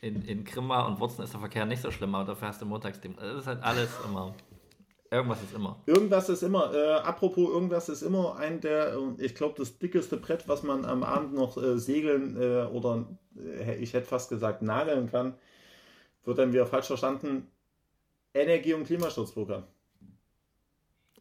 [0.01, 2.65] in, in Grimma und Wurzen ist der Verkehr nicht so schlimm, aber dafür hast du
[2.65, 3.15] Montagsdem.
[3.15, 4.33] Das ist halt alles immer.
[5.11, 5.79] Irgendwas ist immer.
[5.85, 6.73] Irgendwas ist immer.
[6.73, 11.03] Äh, apropos, irgendwas ist immer ein der, ich glaube, das dickeste Brett, was man am
[11.03, 13.05] Abend noch äh, segeln äh, oder
[13.37, 15.35] äh, ich hätte fast gesagt nageln kann,
[16.25, 17.47] wird dann wieder falsch verstanden.
[18.33, 19.65] Energie- und Klimaschutzprogramm.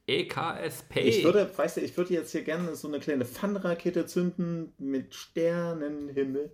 [0.07, 1.01] EKSP.
[1.01, 5.15] Ich würde, weißt du, ich würde jetzt hier gerne so eine kleine Pfannrakete zünden mit
[5.15, 6.53] Sternenhimmel.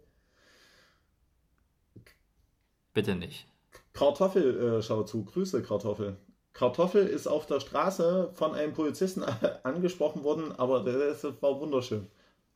[2.92, 3.46] Bitte nicht.
[3.92, 5.24] Kartoffel, äh, schau zu.
[5.24, 6.18] Grüße, Kartoffel.
[6.52, 9.22] Kartoffel ist auf der Straße von einem Polizisten
[9.62, 12.08] angesprochen worden, aber das war wunderschön.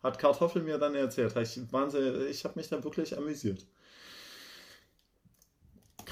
[0.03, 1.37] Hat Kartoffel mir dann erzählt.
[1.37, 3.65] Ich, ich habe mich da wirklich amüsiert.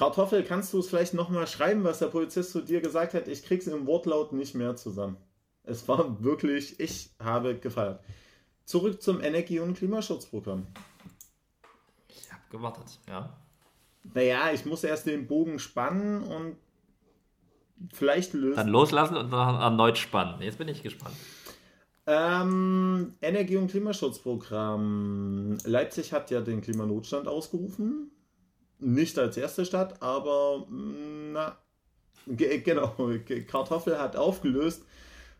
[0.00, 3.28] Kartoffel, kannst du es vielleicht nochmal schreiben, was der Polizist zu dir gesagt hat?
[3.28, 5.18] Ich krieg's im Wortlaut nicht mehr zusammen.
[5.62, 8.00] Es war wirklich, ich habe gefeiert.
[8.64, 10.66] Zurück zum Energie- und Klimaschutzprogramm.
[12.08, 13.36] Ich habe gewartet, ja.
[14.14, 16.56] Naja, ich muss erst den Bogen spannen und
[17.92, 18.56] vielleicht lösen.
[18.56, 20.40] Dann loslassen und dann erneut spannen.
[20.40, 21.14] Jetzt bin ich gespannt.
[22.06, 25.58] Ähm, Energie- und Klimaschutzprogramm.
[25.66, 28.10] Leipzig hat ja den Klimanotstand ausgerufen.
[28.80, 31.56] Nicht als erste Stadt, aber na,
[32.26, 32.94] genau,
[33.46, 34.84] Kartoffel hat aufgelöst.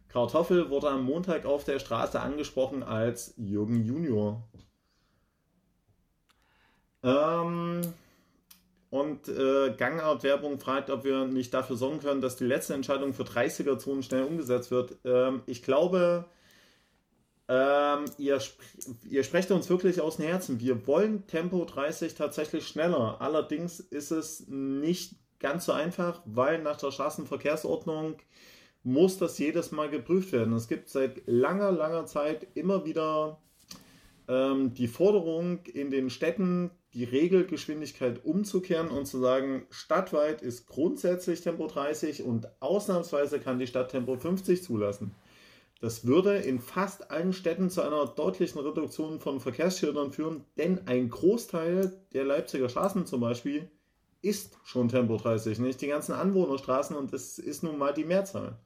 [0.09, 4.43] Kartoffel wurde am Montag auf der Straße angesprochen als Jürgen Junior.
[7.03, 7.81] Ähm,
[8.91, 13.23] und äh, Gangart-Werbung fragt, ob wir nicht dafür sorgen können, dass die letzte Entscheidung für
[13.23, 14.97] 30er-Zonen schnell umgesetzt wird.
[15.05, 16.25] Ähm, ich glaube,
[17.53, 18.63] ähm, ihr, sp
[19.11, 20.61] ihr sprecht uns wirklich aus dem Herzen.
[20.61, 23.21] Wir wollen Tempo 30 tatsächlich schneller.
[23.21, 28.19] Allerdings ist es nicht ganz so einfach, weil nach der Straßenverkehrsordnung
[28.85, 30.55] muss das jedes Mal geprüft werden.
[30.55, 33.43] Es gibt seit langer, langer Zeit immer wieder
[34.29, 41.41] ähm, die Forderung in den Städten, die Regelgeschwindigkeit umzukehren und zu sagen, stadtweit ist grundsätzlich
[41.41, 45.17] Tempo 30 und ausnahmsweise kann die Stadt Tempo 50 zulassen.
[45.81, 51.09] Das würde in fast allen Städten zu einer deutlichen Reduktion von Verkehrsschildern führen, denn ein
[51.09, 53.71] Großteil der Leipziger Straßen zum Beispiel
[54.21, 58.59] ist schon Tempo 30, nicht die ganzen Anwohnerstraßen und das ist nun mal die Mehrzahl.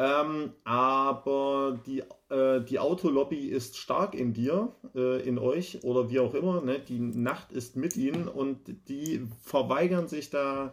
[0.00, 6.20] Ähm, aber die, äh, die Autolobby ist stark in dir, äh, in euch oder wie
[6.20, 6.60] auch immer.
[6.60, 6.78] Ne?
[6.78, 10.72] Die Nacht ist mit ihnen und die verweigern sich da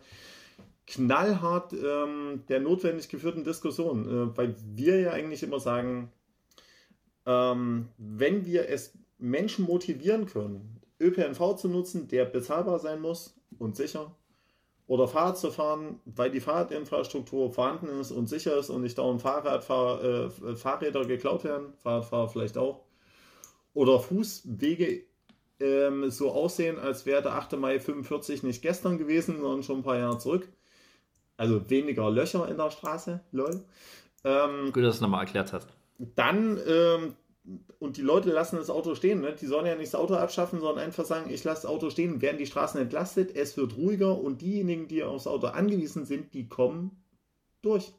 [0.87, 6.11] knallhart ähm, der notwendig geführten Diskussion, äh, weil wir ja eigentlich immer sagen,
[7.25, 13.75] ähm, wenn wir es Menschen motivieren können, ÖPNV zu nutzen, der bezahlbar sein muss und
[13.75, 14.15] sicher,
[14.87, 19.21] oder Fahrrad zu fahren, weil die Fahrradinfrastruktur vorhanden ist und sicher ist und nicht dauernd
[19.21, 22.81] Fahrradfahr äh, Fahrräder geklaut werden, Fahrradfahrer vielleicht auch,
[23.73, 25.03] oder Fußwege
[25.59, 27.57] ähm, so aussehen, als wäre der 8.
[27.57, 30.47] Mai 45 nicht gestern gewesen, sondern schon ein paar Jahre zurück
[31.37, 33.63] also weniger Löcher in der Straße, lol.
[34.23, 35.69] Ähm, Gut, dass du es nochmal erklärt hast.
[36.15, 37.15] Dann, ähm,
[37.79, 39.33] und die Leute lassen das Auto stehen, ne?
[39.33, 42.21] die sollen ja nicht das Auto abschaffen, sondern einfach sagen, ich lasse das Auto stehen,
[42.21, 46.47] werden die Straßen entlastet, es wird ruhiger und diejenigen, die aufs Auto angewiesen sind, die
[46.47, 47.03] kommen
[47.61, 47.93] durch.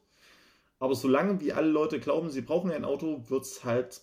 [0.79, 4.01] Aber solange wie alle Leute glauben, sie brauchen ein Auto, wird es halt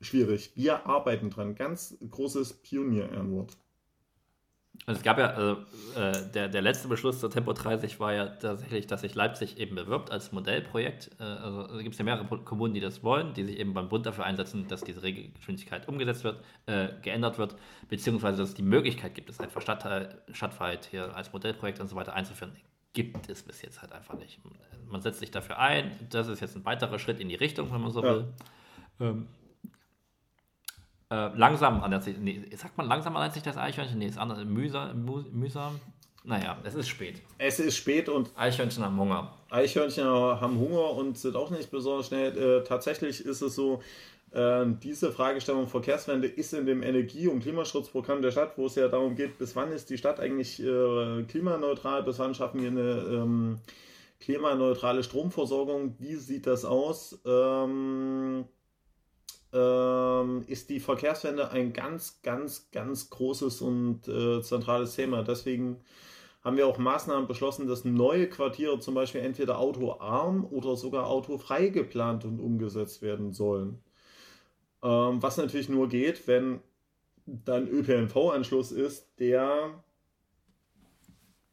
[0.00, 0.52] schwierig.
[0.54, 1.54] Wir arbeiten dran.
[1.54, 3.56] Ganz großes Pionier-Ehrenwort.
[4.86, 5.62] Also es gab ja, also,
[5.96, 9.76] äh, der, der letzte Beschluss zur Tempo 30 war ja tatsächlich, dass sich Leipzig eben
[9.76, 11.10] bewirbt als Modellprojekt.
[11.18, 14.04] Äh, also gibt es ja mehrere Kommunen, die das wollen, die sich eben beim Bund
[14.04, 17.56] dafür einsetzen, dass diese Regelgeschwindigkeit umgesetzt wird, äh, geändert wird,
[17.88, 21.96] beziehungsweise dass es die Möglichkeit gibt, es einfach Stadtteil, stadtweit hier als Modellprojekt und so
[21.96, 22.52] weiter einzuführen.
[22.92, 24.38] Gibt es bis jetzt halt einfach nicht.
[24.86, 27.80] Man setzt sich dafür ein, das ist jetzt ein weiterer Schritt in die Richtung, wenn
[27.80, 28.14] man so ja.
[28.14, 28.24] will.
[29.00, 29.28] Ähm,
[31.10, 33.98] Äh, langsam ändert sich, nee, sagt man langsam ändert sich das Eichhörnchen?
[33.98, 35.80] Nee, ist anders, mühsam, mühsam.
[36.26, 37.20] Naja, es ist spät.
[37.36, 39.34] Es ist spät und Eichhörnchen haben Hunger.
[39.50, 42.36] Eichhörnchen haben Hunger und sind auch nicht besonders schnell.
[42.36, 43.82] Äh, tatsächlich ist es so,
[44.34, 48.88] äh, diese Fragestellung Verkehrswende ist in dem Energie- und Klimaschutzprogramm der Stadt, wo es ja
[48.88, 53.04] darum geht, bis wann ist die Stadt eigentlich äh, klimaneutral, bis wann schaffen wir eine
[53.06, 53.58] ähm,
[54.20, 57.20] klimaneutrale Stromversorgung, wie sieht das aus?
[57.26, 58.46] Ähm,
[59.54, 65.22] ähm, ist die Verkehrswende ein ganz, ganz, ganz großes und äh, zentrales Thema.
[65.22, 65.80] Deswegen
[66.42, 71.68] haben wir auch Maßnahmen beschlossen, dass neue Quartiere zum Beispiel entweder autoarm oder sogar autofrei
[71.68, 73.80] geplant und umgesetzt werden sollen.
[74.82, 76.60] Ähm, was natürlich nur geht, wenn
[77.26, 79.82] dann ÖPNV-Anschluss ist, der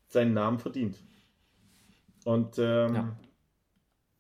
[0.08, 0.98] seinen Namen verdient.
[2.26, 3.16] Und ähm, ja.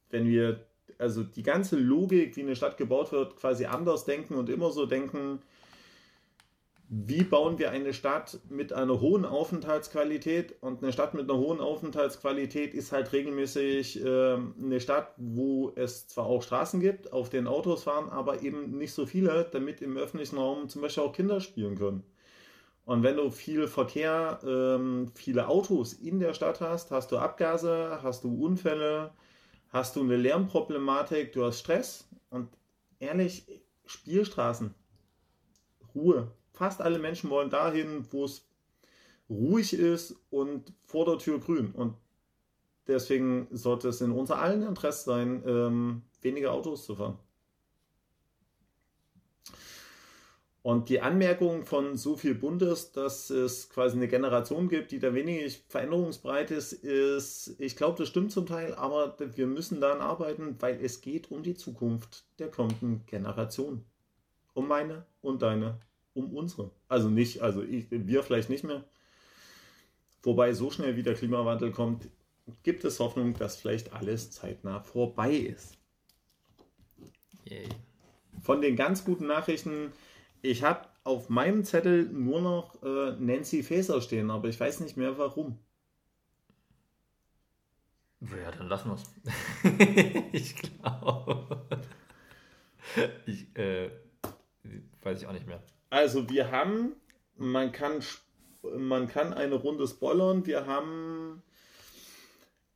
[0.09, 0.65] wenn wir
[1.02, 4.86] also die ganze Logik, wie eine Stadt gebaut wird, quasi anders denken und immer so
[4.86, 5.39] denken,
[6.93, 10.56] wie bauen wir eine Stadt mit einer hohen Aufenthaltsqualität?
[10.60, 16.08] Und eine Stadt mit einer hohen Aufenthaltsqualität ist halt regelmäßig äh, eine Stadt, wo es
[16.08, 19.95] zwar auch Straßen gibt, auf denen Autos fahren, aber eben nicht so viele, damit im
[19.95, 22.04] öffentlichen Raum zum Beispiel auch Kinder spielen können.
[22.84, 27.99] Und wenn du viel Verkehr, ähm, viele Autos in der Stadt hast, hast du Abgase,
[28.04, 29.12] hast du Unfälle,
[29.72, 32.49] hast du eine Lärmproblematik, du hast Stress und
[32.99, 33.45] ehrlich,
[33.86, 34.74] Spielstraßen,
[35.95, 36.32] Ruhe.
[36.53, 38.45] Fast alle Menschen wollen dahin, wo es
[39.30, 41.72] ruhig ist und vor der Tür grün.
[41.72, 41.95] Und
[42.88, 47.17] deswegen sollte es in unser allen Interesse sein, ähm, weniger Autos zu fahren.
[50.64, 55.14] Und die Anmerkung von so viel Bundes, dass es quasi eine Generation gibt, die da
[55.16, 60.57] wenig veränderungsbereit ist, ist, ich glaube, das stimmt zum Teil, aber wir müssen daran arbeiten,
[60.59, 63.84] weil es geht um die Zukunft der kommenden Generation.
[64.53, 65.80] Um meine und deine,
[66.14, 66.70] um unsere.
[66.88, 68.84] Also nicht, also ich, wir vielleicht nicht mehr.
[70.22, 72.07] Wobei so schnell wie der Klimawandel kommt,
[72.62, 75.78] gibt es Hoffnung, dass vielleicht alles zeitnah vorbei ist.
[77.45, 77.68] Yay.
[78.43, 79.91] Von den ganz guten Nachrichten
[80.42, 84.98] ich habe auf meinem Zettel nur noch äh, Nancy Faeser stehen, aber ich weiß nicht
[84.98, 85.58] mehr warum.
[88.22, 90.24] Ja, dann lassen wir es.
[90.32, 91.66] ich glaube.
[93.26, 93.89] Ich äh,
[95.02, 95.62] weiß ich auch nicht mehr.
[95.89, 96.94] Also wir haben,
[97.38, 98.04] man kann,
[98.78, 100.46] man kann eine Runde spoilern.
[100.46, 101.42] Wir haben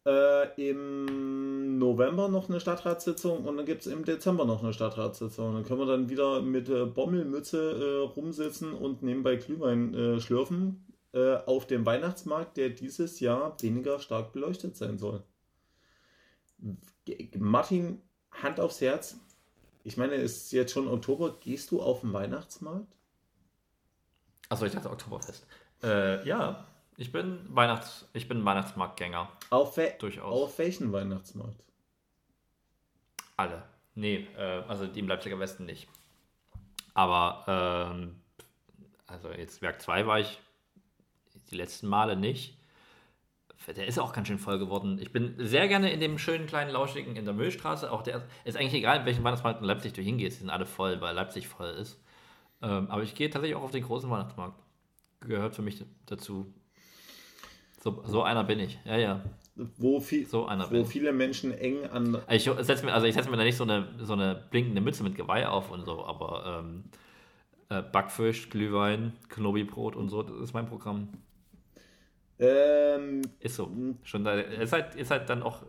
[0.06, 5.54] äh, im November noch eine Stadtratssitzung und dann gibt es im Dezember noch eine Stadtratssitzung.
[5.54, 10.86] Dann können wir dann wieder mit äh, Bommelmütze äh, rumsitzen und nebenbei Glühwein äh, schlürfen
[11.14, 15.24] äh, auf dem Weihnachtsmarkt, der dieses Jahr weniger stark beleuchtet sein soll.
[17.38, 18.02] Martin,
[18.32, 19.18] Hand aufs Herz.
[19.84, 21.38] Ich meine, es ist jetzt schon Oktober.
[21.40, 22.96] Gehst du auf den Weihnachtsmarkt?
[24.50, 25.46] Achso, ich dachte Oktoberfest.
[25.84, 26.68] Äh, ja,
[26.98, 29.30] ich bin, Weihnachts-, ich bin Weihnachtsmarktgänger.
[29.50, 30.44] Auf, we Durchaus.
[30.44, 31.62] auf welchen Weihnachtsmarkt?
[33.38, 33.64] Alle.
[33.96, 35.88] Nee, äh, also die im Leipziger Westen nicht.
[36.94, 37.44] Aber,
[37.94, 38.16] ähm,
[39.08, 40.40] also jetzt Werk 2 war ich
[41.52, 42.58] die letzten Male nicht.
[43.68, 45.00] Der ist auch ganz schön voll geworden.
[45.02, 47.92] Ich bin sehr gerne in dem schönen kleinen Lauschigen in der Müllstraße.
[47.92, 50.38] Auch der ist eigentlich egal, in welchen Weihnachtsmarkt in Leipzig du hingehst.
[50.38, 52.00] Die sind alle voll, weil Leipzig voll ist.
[52.62, 54.60] Ähm, aber ich gehe tatsächlich auch auf den großen Weihnachtsmarkt.
[55.22, 56.54] Gehört für mich dazu.
[57.86, 59.22] So, so einer bin ich, ja, ja.
[59.78, 62.18] Wo, viel, so einer wo viele Menschen eng an.
[62.30, 65.04] Ich setze mir, also ich setze mir da nicht so eine, so eine blinkende Mütze
[65.04, 66.86] mit Geweih auf und so, aber ähm,
[67.70, 71.10] äh, Backfisch, Glühwein, Knobi-Brot und so, das ist mein Programm.
[72.40, 73.70] Ähm, ist so.
[74.02, 75.62] Schon da, ist, halt, ist halt dann auch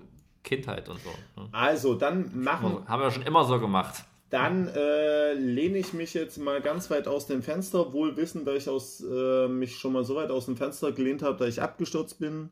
[0.42, 1.10] Kindheit und so.
[1.36, 1.50] Ne?
[1.52, 2.88] Also, dann machen.
[2.88, 4.04] Haben wir schon immer so gemacht.
[4.30, 8.56] Dann äh, lehne ich mich jetzt mal ganz weit aus dem Fenster, wohl wissend, dass
[8.56, 11.62] ich aus, äh, mich schon mal so weit aus dem Fenster gelehnt habe, dass ich
[11.62, 12.50] abgestürzt bin.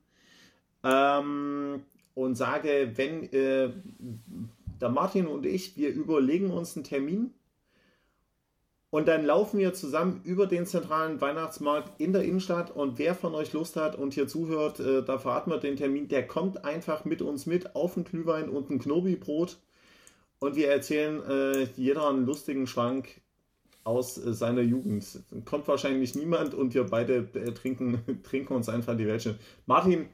[0.84, 1.82] Ähm,
[2.14, 3.70] und sage, wenn äh,
[4.80, 7.34] der Martin und ich, wir überlegen uns einen Termin
[8.90, 13.34] und dann laufen wir zusammen über den zentralen Weihnachtsmarkt in der Innenstadt und wer von
[13.34, 17.04] euch Lust hat und hier zuhört, äh, da verraten wir den Termin, der kommt einfach
[17.04, 19.58] mit uns mit auf ein Glühwein und ein Knobi-Brot.
[20.44, 23.22] Und wir erzählen äh, jeder einen lustigen Schwank
[23.82, 25.06] aus äh, seiner Jugend.
[25.46, 30.06] Kommt wahrscheinlich niemand und wir beide äh, trinken, trinken uns einfach die Welt Martin,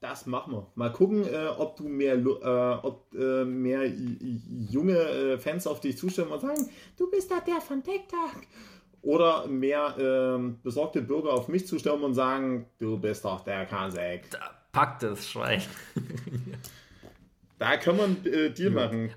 [0.00, 0.66] das machen wir.
[0.76, 6.30] Mal gucken, äh, ob du mehr, äh, ob, äh, mehr junge Fans auf dich zustimmen
[6.32, 6.66] und sagen,
[6.96, 8.46] du bist da der von TikTok.
[9.02, 14.30] Oder mehr ähm, besorgte Bürger auf mich zustimmen und sagen, du bist doch der Kasek.
[14.30, 14.38] Da
[14.72, 15.60] packt das Schwein.
[17.64, 19.10] Da kann man äh, Deal machen.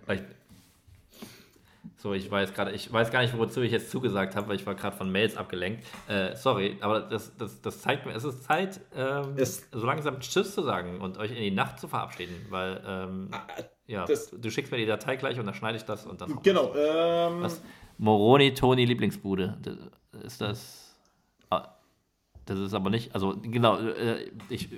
[1.98, 4.66] So, ich weiß gerade, ich weiß gar nicht, wozu ich jetzt zugesagt habe, weil ich
[4.66, 5.84] war gerade von Mails abgelenkt.
[6.08, 10.20] Äh, sorry, aber das, das, das zeigt mir, es ist Zeit, ähm, es so langsam
[10.20, 13.42] Tschüss zu sagen und euch in die Nacht zu verabschieden, weil ähm, ah,
[13.88, 16.40] ja, das, du schickst mir die Datei gleich und dann schneide ich das und dann.
[16.44, 16.74] Genau.
[16.76, 17.62] Ähm, Was?
[17.98, 19.58] Moroni Toni Lieblingsbude.
[20.24, 20.96] Ist das?
[21.50, 21.76] Ah,
[22.46, 23.14] das ist aber nicht.
[23.16, 23.80] Also genau.
[23.80, 24.70] Äh, ich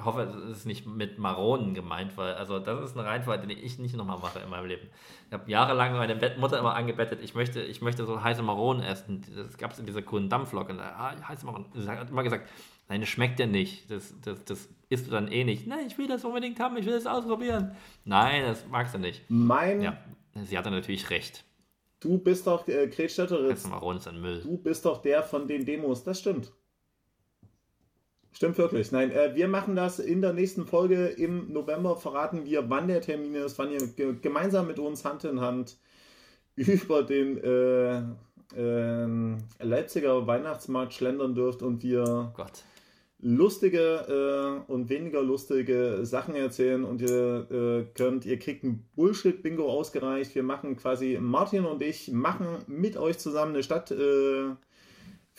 [0.00, 3.50] ich hoffe, es ist nicht mit Maronen gemeint, weil also das ist ein Reinfall, den
[3.50, 4.88] ich nicht nochmal mache in meinem Leben.
[5.26, 9.22] Ich habe jahrelang meine Mutter immer angebettet, ich möchte, ich möchte so heiße Maronen essen.
[9.36, 10.70] Das gab es in dieser coolen Dampflok.
[10.70, 11.66] Und, ah, heiße Maronen.
[11.74, 12.48] Sie hat immer gesagt,
[12.88, 13.90] nein, das schmeckt dir nicht.
[13.90, 15.66] Das, das, das isst du dann eh nicht.
[15.66, 17.76] Nein, ich will das unbedingt haben, ich will es ausprobieren.
[18.04, 19.22] Nein, das magst du nicht.
[19.28, 19.82] Mein.
[19.82, 19.98] Ja,
[20.34, 21.44] sie hatte natürlich recht.
[22.00, 23.54] Du bist doch äh, Kretstädter.
[23.68, 24.40] Maronen ist ein Müll.
[24.42, 26.50] Du bist doch der von den Demos, das stimmt.
[28.32, 28.92] Stimmt wirklich.
[28.92, 31.96] Nein, äh, wir machen das in der nächsten Folge im November.
[31.96, 35.76] Verraten wir, wann der Termin ist, wann ihr ge gemeinsam mit uns Hand in Hand
[36.56, 37.98] über den äh,
[38.56, 42.42] äh, Leipziger Weihnachtsmarkt schlendern dürft und wir oh
[43.22, 49.68] lustige äh, und weniger lustige Sachen erzählen und ihr äh, könnt, ihr kriegt ein Bullshit-Bingo
[49.70, 50.34] ausgereicht.
[50.34, 54.50] Wir machen quasi, Martin und ich machen mit euch zusammen eine Stadt äh,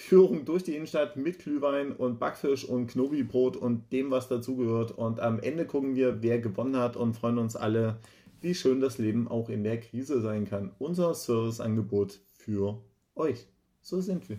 [0.01, 4.91] Führung durch die Innenstadt mit Glühwein und Backfisch und Knobibrot und dem, was dazugehört.
[4.91, 7.99] Und am Ende gucken wir, wer gewonnen hat und freuen uns alle,
[8.41, 10.71] wie schön das Leben auch in der Krise sein kann.
[10.79, 12.81] Unser Serviceangebot für
[13.15, 13.47] euch.
[13.81, 14.37] So sind wir.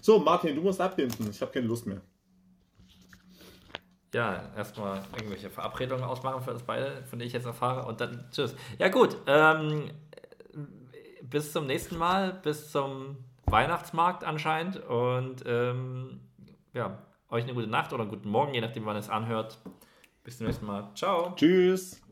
[0.00, 1.28] So, Martin, du musst abbinden.
[1.30, 2.00] Ich habe keine Lust mehr.
[4.14, 7.86] Ja, erstmal irgendwelche Verabredungen ausmachen für uns beide, von denen ich jetzt erfahre.
[7.86, 8.54] Und dann tschüss.
[8.78, 9.16] Ja, gut.
[9.26, 9.90] Ähm,
[11.22, 12.32] bis zum nächsten Mal.
[12.42, 14.76] Bis zum Weihnachtsmarkt anscheinend.
[14.84, 16.20] Und ähm,
[16.72, 16.98] ja,
[17.30, 19.58] euch eine gute Nacht oder einen guten Morgen, je nachdem, wann es anhört.
[20.24, 20.90] Bis zum nächsten Mal.
[20.94, 21.32] Ciao.
[21.36, 22.05] Tschüss.